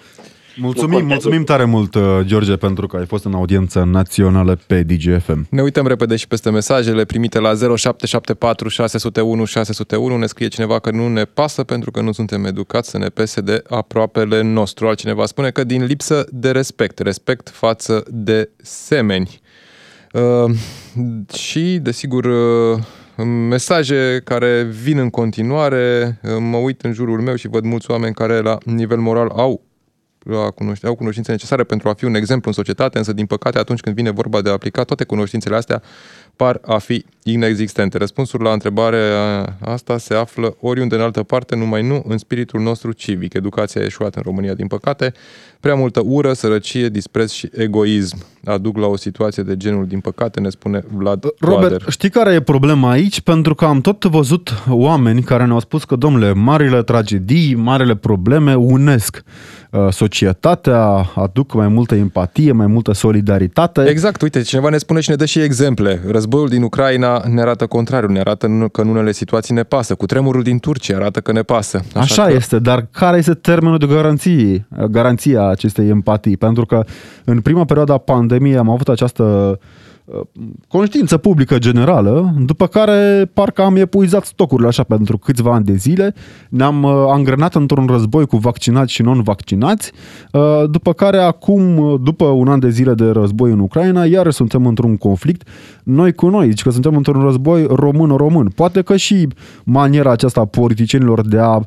[0.57, 1.13] Mulțumim, contează.
[1.13, 5.47] mulțumim tare mult, uh, George, pentru că ai fost în audiență națională pe DGFM.
[5.51, 10.17] Ne uităm repede și peste mesajele primite la 0774 601 601.
[10.17, 13.41] Ne scrie cineva că nu ne pasă pentru că nu suntem educați să ne pese
[13.41, 14.89] de aproapele nostru.
[14.89, 19.41] Altcineva spune că din lipsă de respect, respect față de semeni.
[20.13, 20.55] Uh,
[21.33, 22.79] și, desigur, uh,
[23.49, 26.19] mesaje care vin în continuare.
[26.23, 29.63] Uh, mă uit în jurul meu și văd mulți oameni care la nivel moral au
[30.25, 33.59] la cunoș- au cunoștințe necesare pentru a fi un exemplu în societate, însă, din păcate,
[33.59, 35.83] atunci când vine vorba de a aplica toate cunoștințele astea,
[36.37, 37.99] par a fi inexistente.
[37.99, 42.93] Răspunsul la întrebarea asta se află oriunde în altă parte, numai nu în spiritul nostru
[42.93, 43.35] civic.
[43.35, 45.13] Educația a eșuat în România, din păcate.
[45.61, 50.41] Prea multă ură, sărăcie, dispreț și egoism aduc la o situație de genul, din păcate,
[50.41, 51.85] ne spune Vlad Robert, Toader.
[51.89, 53.21] știi care e problema aici?
[53.21, 58.55] Pentru că am tot văzut oameni care ne-au spus că, domnule, marile tragedii, marile probleme
[58.55, 59.23] unesc
[59.71, 63.89] uh, societatea, aduc mai multă empatie, mai multă solidaritate.
[63.89, 66.01] Exact, uite, cineva ne spune și ne dă și exemple.
[66.09, 69.95] Războiul din Ucraina ne arată contrariul, ne arată nu- că în unele situații ne pasă.
[69.95, 71.81] Cu tremurul din Turcia arată că ne pasă.
[71.95, 72.33] Așa, că...
[72.33, 76.37] este, dar care este termenul de garanție, garanția acestei empatii?
[76.37, 76.85] Pentru că
[77.25, 79.69] în prima perioadă a pandemiei am avut această uh,
[80.69, 86.15] conștiință publică generală, după care parcă am epuizat stocurile așa pentru câțiva ani de zile,
[86.49, 89.93] ne-am uh, angrenat într-un război cu vaccinați și non-vaccinați,
[90.33, 94.31] uh, după care acum, uh, după un an de zile de război în Ucraina, iar
[94.31, 95.49] suntem într-un conflict
[95.83, 98.53] noi cu noi, deci că suntem într-un război român-român.
[98.55, 99.29] Poate că și
[99.65, 101.61] maniera aceasta a politicienilor de a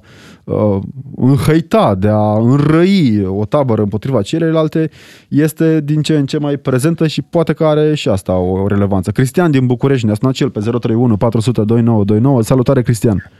[0.43, 0.79] uh,
[1.15, 4.89] înhăita, de a înrăi o tabără împotriva celelalte
[5.27, 9.11] este din ce în ce mai prezentă și poate că are și asta o relevanță.
[9.11, 12.41] Cristian din București ne-a sunat și el pe 031 400 2929.
[12.41, 13.31] Salutare, Cristian!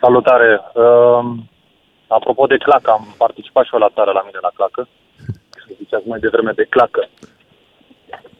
[0.00, 0.60] Salutare!
[0.74, 1.22] Uh,
[2.06, 4.88] apropo de clacă, am participat și eu la țară la mine la clacă.
[5.80, 7.08] Ziceați mai devreme de clacă.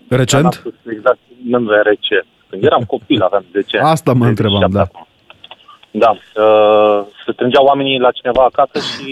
[0.09, 0.53] Dar n-am Recent?
[0.53, 1.19] spus exact
[1.53, 2.09] în VRC.
[2.49, 3.89] Când eram copil, aveam 10 ani.
[3.89, 4.83] Asta mă întrebam, 37 da.
[4.83, 5.07] acum.
[5.91, 6.11] Da.
[6.43, 9.09] Uh, se strângeau oamenii la cineva acasă și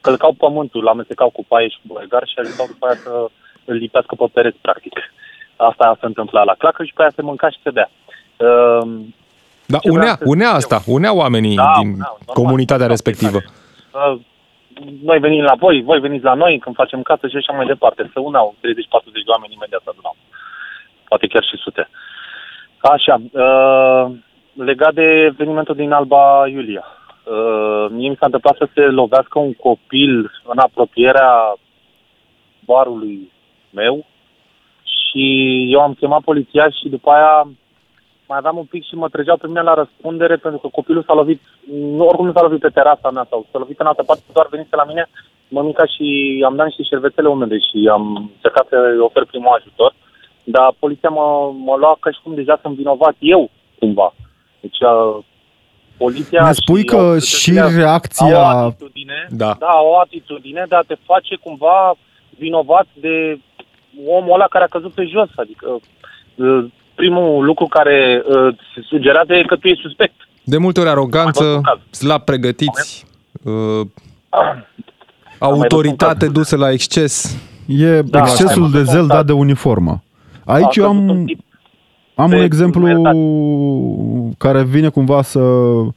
[0.00, 3.12] călcau pământul, amestecau cu paie și cu bolegar și ajutau după aia să
[3.64, 4.94] îl lipească pe pereți, practic.
[5.68, 7.90] Asta se întâmpla la clacă și pe aia se mânca și se bea.
[8.36, 8.88] Uh,
[9.66, 12.34] Da, Ce vreau unea, să unea zic asta, unea oamenii Da, din unea, normal.
[12.34, 13.38] comunitatea Da, respectivă.
[13.38, 14.18] Uh,
[15.02, 18.10] noi venim la voi, voi veniți la noi când facem casă și așa mai departe.
[18.12, 20.16] Să unau 30-40 de oameni imediat să adunau.
[21.08, 21.88] Poate chiar și sute.
[22.78, 24.12] Așa, uh,
[24.52, 26.84] legat de evenimentul din Alba Iulia.
[27.24, 31.54] Uh, mie mi s-a întâmplat să se lovească un copil în apropierea
[32.64, 33.32] barului
[33.70, 34.06] meu
[35.12, 35.22] și
[35.72, 37.48] eu am chemat poliția și după aia
[38.28, 41.14] mai aveam un pic și mă trăgeau pe mine la răspundere pentru că copilul s-a
[41.14, 41.40] lovit,
[41.96, 44.46] nu, oricum nu s-a lovit pe terasa mea sau s-a lovit în altă parte, doar
[44.50, 45.08] venise la mine,
[45.48, 46.06] mămica și
[46.46, 49.94] am dat niște șervețele umede și am încercat să ofer primul ajutor,
[50.44, 54.14] dar poliția mă, mă lua ca și cum deja sunt vinovat eu, cumva.
[54.60, 55.18] Deci uh,
[55.96, 58.42] poliția Ne spui și că și autoritățile reacția...
[58.42, 59.56] au o atitudine, Da.
[59.58, 61.94] da, o atitudine de a te face cumva
[62.38, 63.38] vinovat de
[64.06, 65.28] omul ăla care a căzut pe jos.
[65.36, 65.68] Adică
[66.34, 70.14] uh, primul lucru care uh, se sugerează e că tu ești suspect.
[70.44, 71.78] De multe ori Am aroganță, văzut caz.
[71.90, 73.06] slab pregătiți,
[73.44, 73.86] uh,
[75.38, 77.38] Autoritate dusă la exces.
[77.66, 80.02] E da, excesul de zel dat de uniformă.
[80.44, 81.24] Aici da, eu am,
[82.14, 82.86] am un exemplu
[84.38, 85.92] care vine cumva să uh,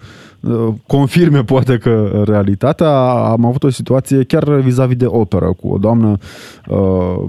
[0.87, 2.99] confirme poate că realitatea.
[3.09, 6.17] Am avut o situație chiar vis-a-vis de operă cu o doamnă
[6.67, 7.23] uh,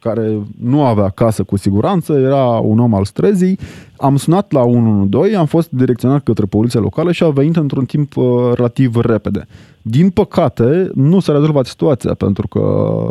[0.00, 3.58] care nu avea casă cu siguranță, era un om al străzii.
[3.96, 8.16] Am sunat la 112, am fost direcționat către poliția locală și a venit într-un timp
[8.16, 9.46] uh, relativ repede.
[9.82, 12.62] Din păcate, nu s-a rezolvat situația pentru că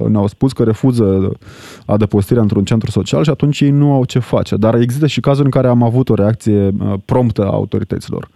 [0.08, 1.32] ne-au spus că refuză
[1.86, 4.56] adăpostirea într-un centru social și atunci ei nu au ce face.
[4.56, 8.30] Dar există și cazuri în care am avut o reacție uh, promptă a autorităților.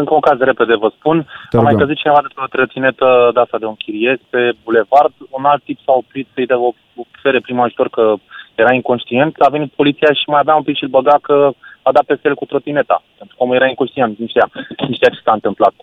[0.00, 1.26] Încă un caz repede vă spun.
[1.50, 5.12] Te Am mai căzut cineva de o trotinetă de asta de un chiriez pe bulevard.
[5.30, 8.14] Un alt tip s-a oprit să-i dea o ofere prim ajutor că
[8.54, 9.34] era inconștient.
[9.38, 11.50] A venit poliția și mai avea un pic și-l băga că
[11.82, 13.02] a dat peste el cu trotineta.
[13.18, 14.48] Pentru că omul era inconștient, nu știa,
[14.88, 15.74] nu știa ce s-a întâmplat.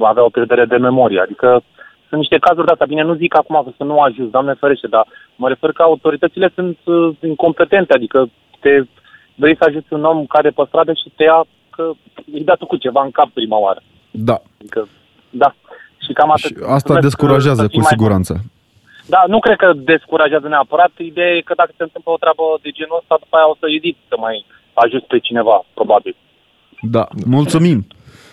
[0.00, 1.20] Avea o pierdere de memorie.
[1.20, 1.62] Adică
[2.08, 2.92] sunt niște cazuri de asta.
[2.92, 5.06] Bine, nu zic acum că să nu ajut, Doamne ferește, dar
[5.36, 7.94] mă refer că autoritățile sunt uh, incompetente.
[7.94, 8.28] Adică
[8.60, 8.82] te
[9.34, 11.44] vrei să ajuți un om care pe stradă și te ia
[11.78, 11.92] că
[12.38, 13.80] i dat cu ceva în cap prima oară.
[14.10, 14.36] Da.
[14.60, 14.88] Adică,
[15.30, 15.54] da.
[16.04, 16.56] Și cam atât.
[16.56, 18.32] Și asta descurajează cu siguranță.
[18.32, 18.42] Mai...
[19.14, 20.92] Da, nu cred că descurajează neapărat.
[21.12, 23.66] Ideea e că dacă se întâmplă o treabă de genul ăsta, după aia o să
[23.76, 24.36] eziți să mai
[24.84, 26.16] ajut pe cineva, probabil.
[26.80, 27.04] Da,
[27.36, 27.86] mulțumim.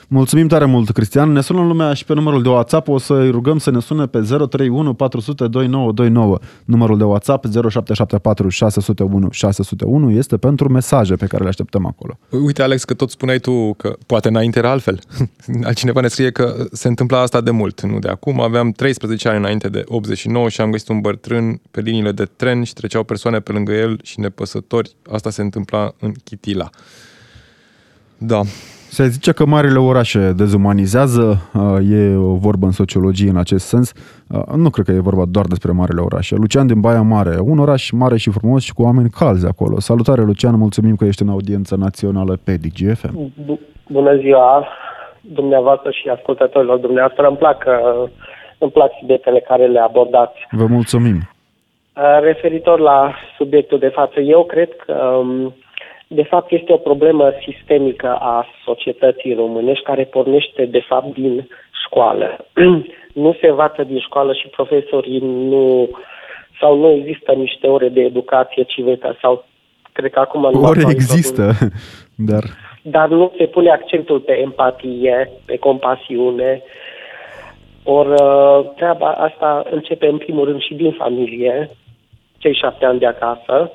[0.08, 1.32] Mulțumim tare mult, Cristian.
[1.32, 2.88] Ne sună lumea și pe numărul de WhatsApp.
[2.88, 6.40] O să-i rugăm să ne sune pe 031 400 2929.
[6.66, 12.18] Numărul de WhatsApp 0774 601 601 este pentru mesaje pe care le așteptăm acolo.
[12.30, 15.00] Uite, Alex, că tot spuneai tu că poate înainte era altfel.
[15.64, 18.42] Altcineva ne scrie că se întâmpla asta de mult, nu de acum.
[18.42, 22.64] Aveam 13 ani înainte de 89 și am găsit un bătrân pe liniile de tren
[22.64, 24.96] și treceau persoane pe lângă el și nepăsători.
[25.12, 26.70] Asta se întâmpla în Chitila.
[28.18, 28.42] Da,
[28.96, 31.26] se zice că marile orașe dezumanizează,
[31.92, 33.94] e o vorbă în sociologie în acest sens.
[34.56, 36.36] Nu cred că e vorba doar despre marile orașe.
[36.36, 39.80] Lucian din Baia Mare, un oraș mare și frumos și cu oameni calzi acolo.
[39.80, 43.32] Salutare, Lucian, mulțumim că ești în audiență națională pe DGFM.
[43.88, 44.68] Bună ziua,
[45.22, 47.28] dumneavoastră și ascultătorilor dumneavoastră.
[47.28, 47.66] Îmi plac,
[48.58, 50.38] îmi plac subiectele care le abordați.
[50.52, 51.18] Vă mulțumim.
[52.22, 55.54] Referitor la subiectul de față, eu cred că um,
[56.16, 61.48] de fapt este o problemă sistemică a societății românești care pornește de fapt din
[61.86, 62.46] școală.
[63.24, 65.90] nu se învață din școală și profesorii nu
[66.60, 69.46] sau nu există niște ore de educație civică sau
[69.92, 71.52] cred că acum nu Ore există,
[72.32, 72.44] dar
[72.88, 76.62] dar nu se pune accentul pe empatie, pe compasiune.
[77.84, 81.70] Ori uh, treaba asta începe în primul rând și din familie,
[82.38, 83.72] cei șapte ani de acasă,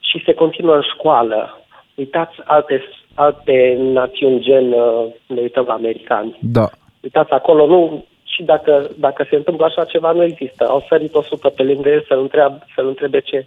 [0.00, 1.59] și se continuă în școală
[2.02, 2.82] uitați alte,
[3.14, 6.38] alte națiuni gen, uh, ne uităm la americani.
[6.40, 6.66] Da.
[7.00, 10.62] Uitați acolo, nu, și dacă, dacă se întâmplă așa ceva, nu există.
[10.68, 13.46] Au sărit o sută pe lângă el să-l, întreb, să-l întrebe ce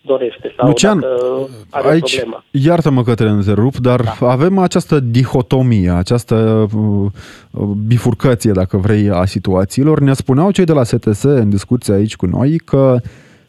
[0.00, 2.44] dorește sau Lucian, dacă are aici, o problemă.
[2.50, 4.26] iartă-mă că te întrerup, dar da.
[4.26, 6.34] avem această dihotomie, această
[6.74, 7.10] uh,
[7.50, 10.00] uh, bifurcație, dacă vrei, a situațiilor.
[10.00, 13.08] Ne spuneau cei de la STS în discuție aici cu noi că uh,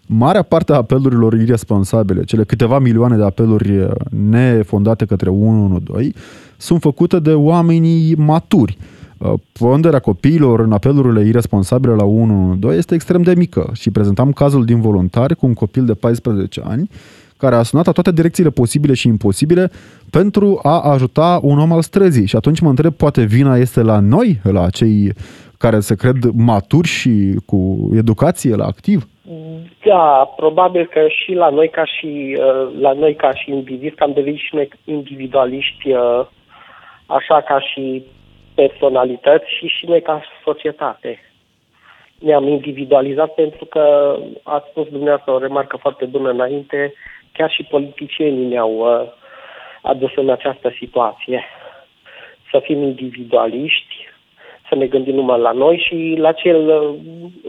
[0.10, 3.90] Marea parte a apelurilor irresponsabile, cele câteva milioane de apeluri uh,
[4.30, 6.14] nefondate către 112,
[6.58, 8.78] sunt făcute de oamenii maturi.
[9.18, 14.66] Uh, ponderea copiilor în apelurile irresponsabile la 112 este extrem de mică și prezentam cazul
[14.66, 16.90] din voluntari cu un copil de 14 ani
[17.38, 19.72] care a sunat la toate direcțiile posibile și imposibile
[20.10, 22.26] pentru a ajuta un om al străzii.
[22.26, 25.14] Și atunci mă întreb, poate vina este la noi, la cei
[25.58, 29.08] care se cred maturi și cu educație la activ?
[29.84, 34.04] Da, probabil că și la noi ca și uh, la noi ca și indivizi, că
[34.04, 36.26] am devenit și noi individualiști, uh,
[37.06, 38.04] așa ca și
[38.56, 41.20] personalități și și noi ca societate.
[42.20, 46.94] Ne-am individualizat pentru că ați spus dumneavoastră o remarcă foarte bună înainte,
[47.32, 49.08] chiar și politicienii ne-au uh,
[49.82, 51.44] adus în această situație.
[52.52, 53.96] Să fim individualiști,
[54.70, 56.60] să ne gândim numai la noi și la cel,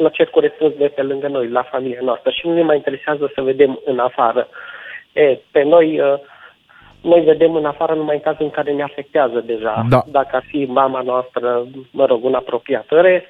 [0.02, 2.30] la cel corespuns de pe lângă noi, la familia noastră.
[2.30, 4.48] Și nu ne mai interesează să vedem în afară.
[5.12, 6.18] E, pe noi, uh,
[7.00, 9.86] noi vedem în afară numai în cazul în care ne afectează deja.
[9.88, 10.04] Da.
[10.10, 12.86] Dacă ar fi mama noastră, mă rog, un apropiat.
[12.90, 13.26] În rest,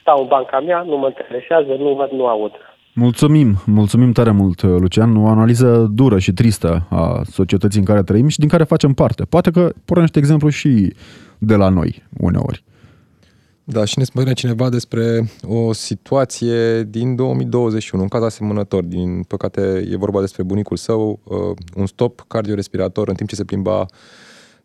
[0.00, 2.52] stau în banca mea, nu mă interesează, nu văd, nu aud.
[2.94, 5.16] Mulțumim, mulțumim tare mult, Lucian.
[5.16, 9.24] O analiză dură și tristă a societății în care trăim și din care facem parte.
[9.28, 10.92] Poate că pornește exemplu și
[11.38, 12.62] de la noi, uneori.
[13.72, 18.84] Da, și ne spune cineva despre o situație din 2021, un caz asemănător.
[18.84, 23.44] Din păcate e vorba despre bunicul său, uh, un stop cardiorespirator în timp ce se
[23.44, 23.86] plimba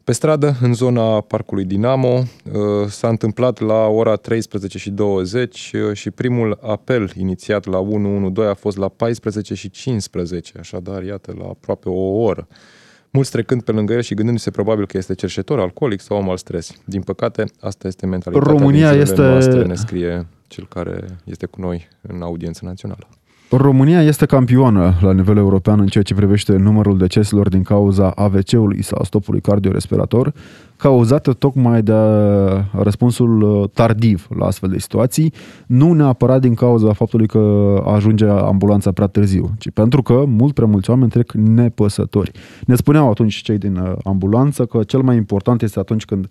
[0.04, 5.94] Pe stradă, în zona parcului Dinamo, uh, s-a întâmplat la ora 13 și 20 uh,
[5.94, 11.46] și primul apel inițiat la 112 a fost la 14 și 15, așadar, iată, la
[11.46, 12.48] aproape o oră.
[13.18, 16.38] Mulți trecând pe lângă el și gândindu-se probabil că este cerșetor, alcoolic sau om al
[16.38, 16.72] stres.
[16.86, 21.62] Din păcate, asta este mentalitatea România din este- noastre, ne scrie cel care este cu
[21.62, 23.08] noi în audiență națională.
[23.50, 28.82] România este campioană la nivel european în ceea ce privește numărul deceselor din cauza AVC-ului
[28.84, 30.34] sau stopului cardiorespirator,
[30.78, 31.94] cauzată tocmai de
[32.72, 35.34] răspunsul uh, tardiv la astfel de situații,
[35.68, 40.68] nu neapărat din cauza faptului că ajunge ambulanța prea târziu, ci pentru că mult prea
[40.68, 42.32] mulți oameni trec nepăsători.
[42.66, 46.28] Ne spuneau atunci cei din uh, ambulanță că cel mai important este atunci când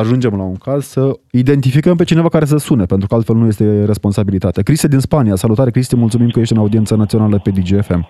[0.00, 1.02] ajungem la un caz să
[1.42, 4.66] identificăm pe cineva care să sune, pentru că altfel nu este responsabilitate.
[4.68, 8.02] Cristi din Spania, salutare Cristi, mulțumim că ești în audiența națională pe DGFM.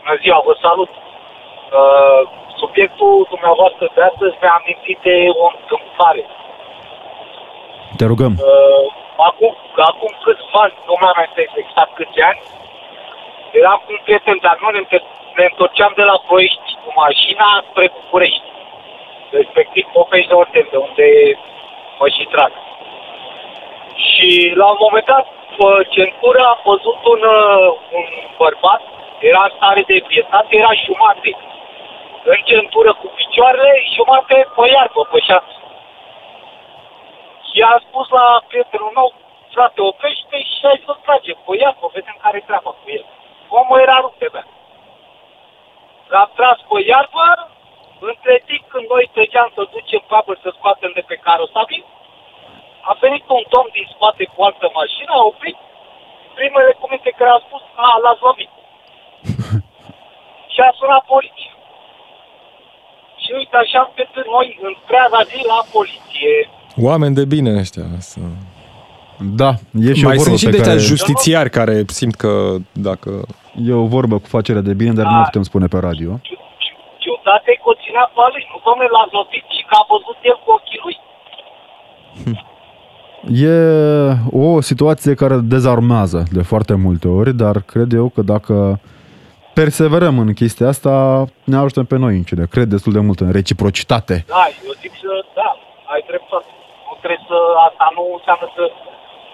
[0.00, 0.90] Bună ziua, vă salut.
[1.80, 2.20] Uh,
[2.62, 6.22] subiectul dumneavoastră de astăzi mi-a amintit de o întâmplare.
[7.98, 8.32] Te rugăm.
[8.50, 8.84] Uh,
[9.28, 9.52] acum,
[9.92, 12.40] acum câțiva ani, nu mai amintesc exact câți ani,
[13.60, 17.48] eram cu un prieten de-al meu, ne, întor- ne întorceam de la Ploiești cu mașina
[17.68, 18.51] spre București.
[19.40, 21.06] Respectiv Popești de Ortel, de unde
[21.98, 22.52] mă și trag.
[24.08, 25.26] Și la un moment dat,
[25.56, 27.68] pe centură, am văzut un, uh,
[27.98, 28.06] un
[28.38, 28.82] bărbat,
[29.30, 31.30] era în stare de pietate, era jumate.
[32.32, 35.56] În centură cu picioarele, jumate pe iarbă, pe șanță.
[37.48, 39.08] Și am spus la prietenul meu,
[39.54, 43.04] frate, oprește și hai să trage pe iarbă, vedem care e treaba cu el.
[43.48, 44.46] Omul era rupt de bea.
[46.12, 47.24] L-am tras pe iarbă,
[48.10, 51.82] între timp când noi treceam să ducem papăr să scoatem de pe carosabil,
[52.90, 55.58] a venit un domn din spate cu altă mașină, a oprit,
[56.38, 58.52] primele cuvinte care a spus, a, l-ați lovit.
[60.52, 61.52] și a sunat poliția.
[63.22, 66.32] Și uite, așa încât noi întreaga zi la poliție.
[66.88, 67.86] Oameni de bine ăștia.
[68.10, 68.20] Să...
[69.40, 69.50] Da,
[69.88, 70.68] e și Mai o vorbă sunt și pe de care...
[70.68, 70.90] care...
[70.92, 72.32] justițiari care simt că
[72.88, 73.10] dacă...
[73.68, 76.20] E o vorbă cu facere de bine, dar nu o putem spune pe radio.
[77.12, 78.44] Ciu- ciu- Ciudate că o ținea pe lui.
[78.50, 80.96] Nu, domnule, l-a lovit și că a văzut el cu ochii lui.
[83.48, 83.56] E
[84.46, 88.54] o situație care dezarmează de foarte multe ori, dar cred eu că dacă
[89.60, 90.94] perseverăm în chestia asta,
[91.52, 92.44] ne ajută pe noi în cine.
[92.54, 94.16] Cred destul de mult în reciprocitate.
[94.34, 95.50] Da, eu zic să, da,
[95.92, 96.50] ai dreptate.
[96.86, 97.38] Nu trebuie să,
[97.68, 98.64] asta nu înseamnă să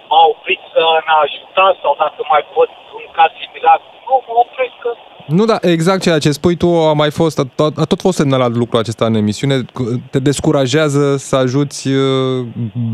[0.09, 2.69] m-a oprit să ne ajuta sau dacă mai pot
[2.99, 3.77] un caz similar.
[4.07, 4.91] Nu, mă opresc că
[5.37, 8.17] Nu, da, exact ceea ce spui tu a mai fost, a, tot- a tot fost
[8.17, 12.45] semnalat lucrul acesta în emisiune, că te descurajează să ajuți uh,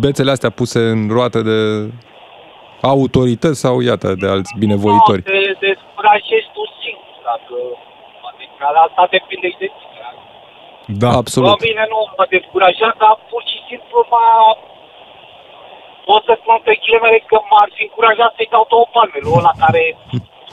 [0.03, 1.57] bețele astea puse în roate de
[2.81, 5.21] autorități sau, iată, de alți binevoitori.
[5.25, 7.15] Nu, te descurajezi tu singur.
[7.29, 7.55] Dacă,
[8.29, 9.83] adică asta depinde și de tine.
[11.01, 11.09] Da.
[11.21, 11.49] Absolut.
[11.49, 14.29] Bă, bine, nu mă descurajat, dar pur și simplu m-a...
[16.09, 19.53] Pot să spun pe kilometri că m-ar fi încurajat să-i dau două palme lui ăla
[19.63, 19.83] care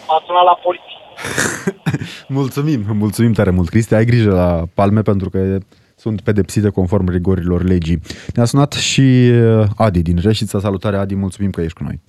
[0.06, 0.91] m-a sunat la poliție.
[2.28, 3.94] Mulțumim, mulțumim tare mult, Cristi.
[3.94, 5.58] Ai grijă la palme pentru că
[5.96, 8.00] sunt pedepsite conform rigorilor legii.
[8.34, 10.60] Ne-a sunat și uh, Adi din Reșița.
[10.60, 12.00] Salutare, Adi, mulțumim că ești cu noi.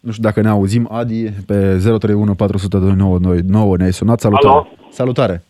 [0.00, 4.20] Nu știu dacă ne auzim, Adi, pe 031 400 2929 ne-ai sunat.
[4.20, 4.48] Salutare.
[4.48, 4.66] Alo?
[4.90, 5.44] Salutare.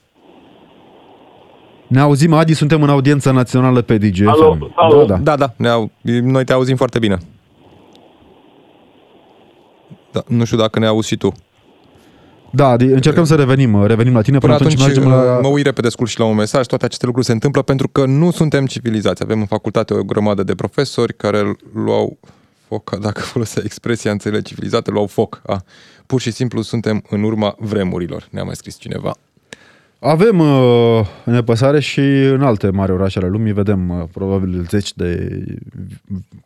[1.87, 4.29] Ne auzim, Adi, suntem în audiența națională pe DGFM.
[4.29, 5.05] Alo, alo.
[5.05, 5.23] Da, da.
[5.23, 5.91] Da, da, ne au,
[6.23, 7.19] noi te auzim foarte bine.
[10.15, 11.33] Da, nu știu dacă ne auzi și tu.
[12.51, 14.39] Da, Adi, încercăm să revenim, revenim la tine.
[14.39, 15.39] Până Până, atunci, mergem la...
[15.43, 16.67] mă uit repede scurt și la un mesaj.
[16.67, 19.23] Toate aceste lucruri se întâmplă pentru că nu suntem civilizați.
[19.23, 22.19] Avem în facultate o grămadă de profesori care luau
[22.69, 25.43] foc, dacă folosea expresia înțeleg civilizate, luau foc.
[25.47, 25.65] A,
[26.07, 29.15] pur și simplu suntem în urma vremurilor, ne-a mai scris cineva.
[30.07, 35.43] Avem uh, nepăsare și în alte mari orașe ale lumii vedem uh, probabil zeci de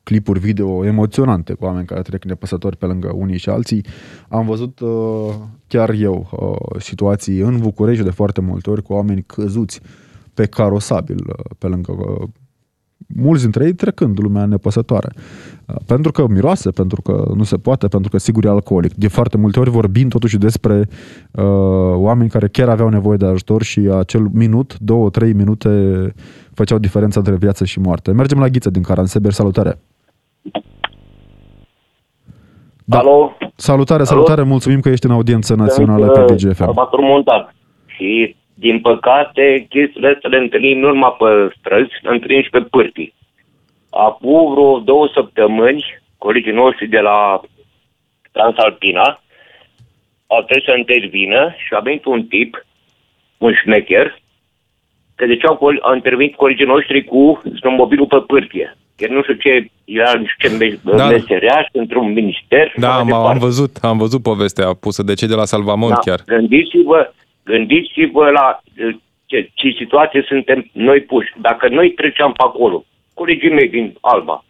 [0.02, 3.84] clipuri video emoționante cu oameni care trec nepăsători pe lângă unii și alții.
[4.28, 5.34] Am văzut uh,
[5.66, 9.80] chiar eu uh, situații în București de foarte multe ori cu oameni căzuți
[10.34, 12.28] pe carosabil uh, pe lângă uh,
[13.06, 15.08] mulți dintre ei trecând lumea nepăsătoare.
[15.68, 18.94] Uh, Pentru că miroase, pentru că nu se poate, pentru că sigur e alcoolic.
[18.94, 21.44] De foarte multe ori vorbim totuși despre uh,
[21.94, 25.68] oameni care chiar aveau nevoie de ajutor și acel minut, două, trei minute
[26.54, 28.12] făceau diferența între viață și moarte.
[28.12, 29.78] Mergem la Ghiță din Caranseber, salutare!
[32.84, 32.98] Da.
[32.98, 33.36] Alo?
[33.54, 36.62] Salutare, salutare, mulțumim că ești în audiență națională Sunt, pe uh, DGFM.
[36.62, 37.54] Armator montan.
[37.86, 42.60] Și, din păcate, chestiile astea le întâlnim nu numai pe străzi, le întâlnim și pe
[42.60, 43.14] pârtii.
[44.06, 45.84] Acum vreo două săptămâni,
[46.18, 47.40] colegii noștri de la
[48.32, 49.20] Transalpina
[50.26, 52.66] au trebuit să intervină și a venit un tip
[53.38, 54.18] un șmecher,
[55.14, 58.76] că de ce au, col- au intervenit colegii noștri cu snowmobilul pe pârtie.
[58.96, 61.08] Chiar nu știu ce, era nu știu ce me- Da.
[61.08, 62.68] meseriaș într-un minister.
[62.70, 63.44] și Da, așa mai am, am departe.
[63.44, 66.20] văzut, am văzut povestea pusă de cei de la Salvamont Da, chiar.
[66.26, 67.12] Gândiți-vă,
[67.44, 68.96] gândiți-vă la uh,
[69.26, 71.32] ce, ce situație suntem noi puși.
[71.40, 72.84] Dacă noi treceam pe acolo,
[73.20, 74.44] colegii mei din Alba,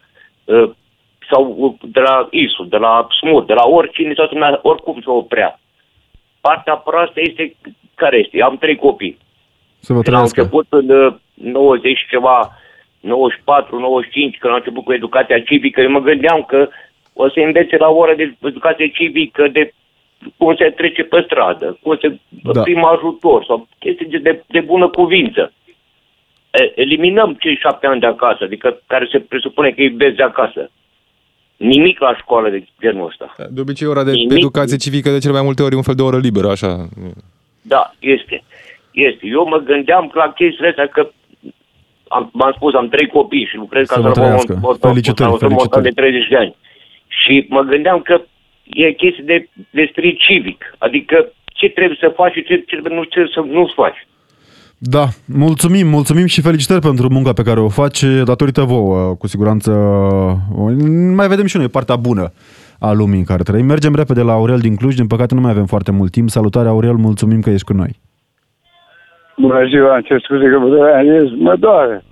[0.45, 0.69] uh,
[1.31, 5.09] sau uh, de la ISU, de la SMUR, de la oricine, sau lumea, oricum se
[5.09, 5.59] oprea.
[6.41, 7.55] Partea proastă este,
[7.95, 8.41] care este?
[8.41, 9.17] Am trei copii.
[9.79, 10.39] Să vă Când am trăiască.
[10.41, 12.51] început în uh, 90 și ceva,
[12.99, 16.69] 94, 95, când am început cu educația civică, eu mă gândeam că
[17.13, 19.73] o să învețe la ora de educație civică de
[20.37, 22.51] cum se trece pe stradă, cum se Da.
[22.51, 22.61] da.
[22.61, 25.53] prim ajutor sau chestii de, de, de bună cuvință.
[26.51, 30.23] E, eliminăm cei șapte ani de acasă, adică care se presupune că îi vezi de
[30.23, 30.71] acasă.
[31.57, 33.35] Nimic la școală de genul ăsta.
[33.49, 34.37] De obicei, ora de Nimic.
[34.37, 36.87] educație civică de cele mai multe ori e un fel de oră liberă, așa.
[37.61, 38.43] Da, este.
[38.91, 39.27] Este.
[39.27, 41.09] Eu mă gândeam la chestiile astea că
[42.07, 44.59] am, v-am spus, am trei copii și lucrez Să ca vă să trăiască.
[44.79, 45.83] Felicitări, un montan felicitări.
[45.83, 46.55] de 30 de ani.
[47.07, 48.21] Și mă gândeam că
[48.63, 50.75] e chestie de, de spirit civic.
[50.77, 54.07] Adică ce trebuie să faci și ce, ce nu trebuie să nu faci.
[54.81, 59.71] Da, mulțumim, mulțumim și felicitări pentru munca pe care o faci datorită vouă, cu siguranță.
[61.15, 62.31] Mai vedem și noi partea bună
[62.79, 63.65] a lumii în care trăim.
[63.65, 66.29] Mergem repede la Aurel din Cluj, din păcate nu mai avem foarte mult timp.
[66.29, 67.99] Salutare Aurel, mulțumim că ești cu noi.
[69.37, 72.03] Bună ziua, îmi cer scuze că vă deranjez, mă doare.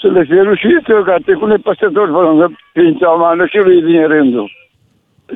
[0.00, 3.80] Să le fie rușit eu că a trecut nepăstător pe lângă ființa umană și lui
[3.80, 4.50] vine rândul.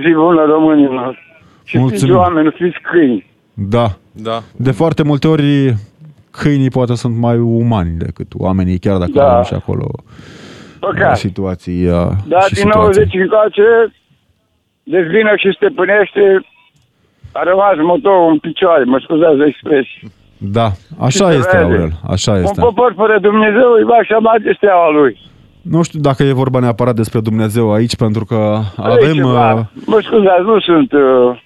[0.02, 1.18] Zi bună românilor.
[1.64, 2.00] Și Mulțumim.
[2.00, 3.30] fiți oameni, nu fiți câini.
[3.54, 4.42] Da, Da.
[4.56, 5.74] de foarte multe ori
[6.30, 9.30] câinii poate sunt mai umani decât oamenii, chiar dacă Da.
[9.30, 9.86] avem și acolo
[10.80, 11.16] Păcat.
[11.16, 11.92] situații uh,
[12.26, 12.80] Dar și din situații.
[12.80, 13.62] 90 încoace,
[14.82, 16.44] dezvină și stăpânește,
[17.32, 20.02] a rămas motorul în picioare, mă scuzați de expresie.
[20.38, 21.64] Da, așa Și se este, vede.
[21.72, 22.60] Aurel, așa este.
[22.60, 25.20] Un popor fără Dumnezeu îi va așa mai steaua lui.
[25.62, 29.12] Nu știu dacă e vorba neapărat despre Dumnezeu aici, pentru că E avem...
[29.14, 29.52] ceva.
[29.54, 31.40] uh, Mă scuzați, nu sunt uh,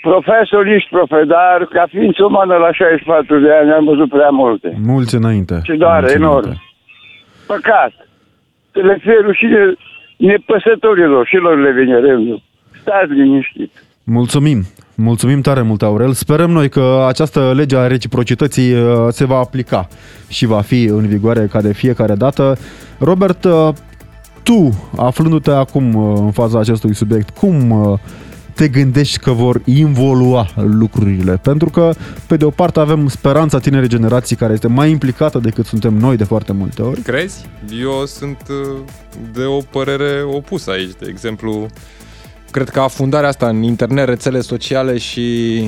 [0.00, 4.78] profesor, nici profe, dar ca ființă umană la 64 de ani am văzut prea multe.
[4.82, 5.60] Mulți înainte.
[5.62, 6.44] Și doare mulți enorm.
[6.44, 6.62] înainte.
[7.46, 7.92] Păcat.
[8.72, 9.74] Să le fie rușine
[10.16, 12.42] nepăsătorilor și lor le vine rândul.
[12.80, 13.72] Stați liniștit.
[14.04, 14.62] Mulțumim.
[14.94, 16.12] Mulțumim tare mult, Aurel.
[16.12, 19.88] Sperăm noi că această lege a reciprocității uh, se va aplica
[20.28, 22.56] și va fi în vigoare ca de fiecare dată.
[22.98, 23.68] Robert, uh,
[24.42, 27.98] tu, aflându-te acum uh, în faza acestui subiect, cum uh,
[28.58, 31.36] te gândești că vor involua lucrurile?
[31.42, 31.92] Pentru că,
[32.26, 36.16] pe de o parte, avem speranța tinerii generații care este mai implicată decât suntem noi
[36.16, 37.00] de foarte multe ori.
[37.00, 37.46] Crezi?
[37.80, 38.78] Eu sunt uh,
[39.32, 40.90] de o părere opusă aici.
[40.98, 41.66] De exemplu,
[42.50, 45.58] cred că afundarea asta în internet, rețele sociale și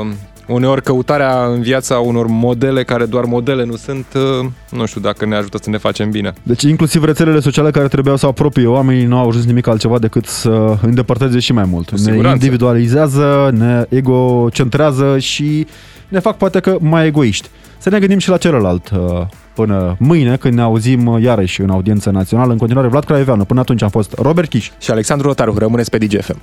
[0.00, 0.12] uh,
[0.46, 5.26] uneori căutarea în viața unor modele care doar modele nu sunt, uh, nu știu dacă
[5.26, 6.32] ne ajută să ne facem bine.
[6.42, 10.26] Deci inclusiv rețelele sociale care trebuiau să apropie oamenii nu au ajuns nimic altceva decât
[10.26, 11.90] să îndepărteze și mai mult.
[11.90, 12.30] Ne siguranță.
[12.30, 15.66] individualizează, ne egocentrează și
[16.08, 17.48] ne fac poate că mai egoiști.
[17.78, 21.70] Să ne gândim și la celălalt uh, până mâine când ne auzim uh, iarăși în
[21.70, 22.52] audiență națională.
[22.52, 23.44] În continuare Vlad Craieveanu.
[23.44, 24.70] Până atunci am fost Robert Chiș.
[24.80, 26.40] Și Alexandru Rotaru, rămâneți pe DGFM.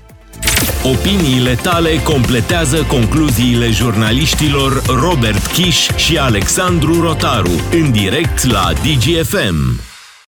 [0.83, 9.90] Opiniile tale completează concluziile jurnaliștilor Robert Kiș și Alexandru Rotaru în direct la DGFM.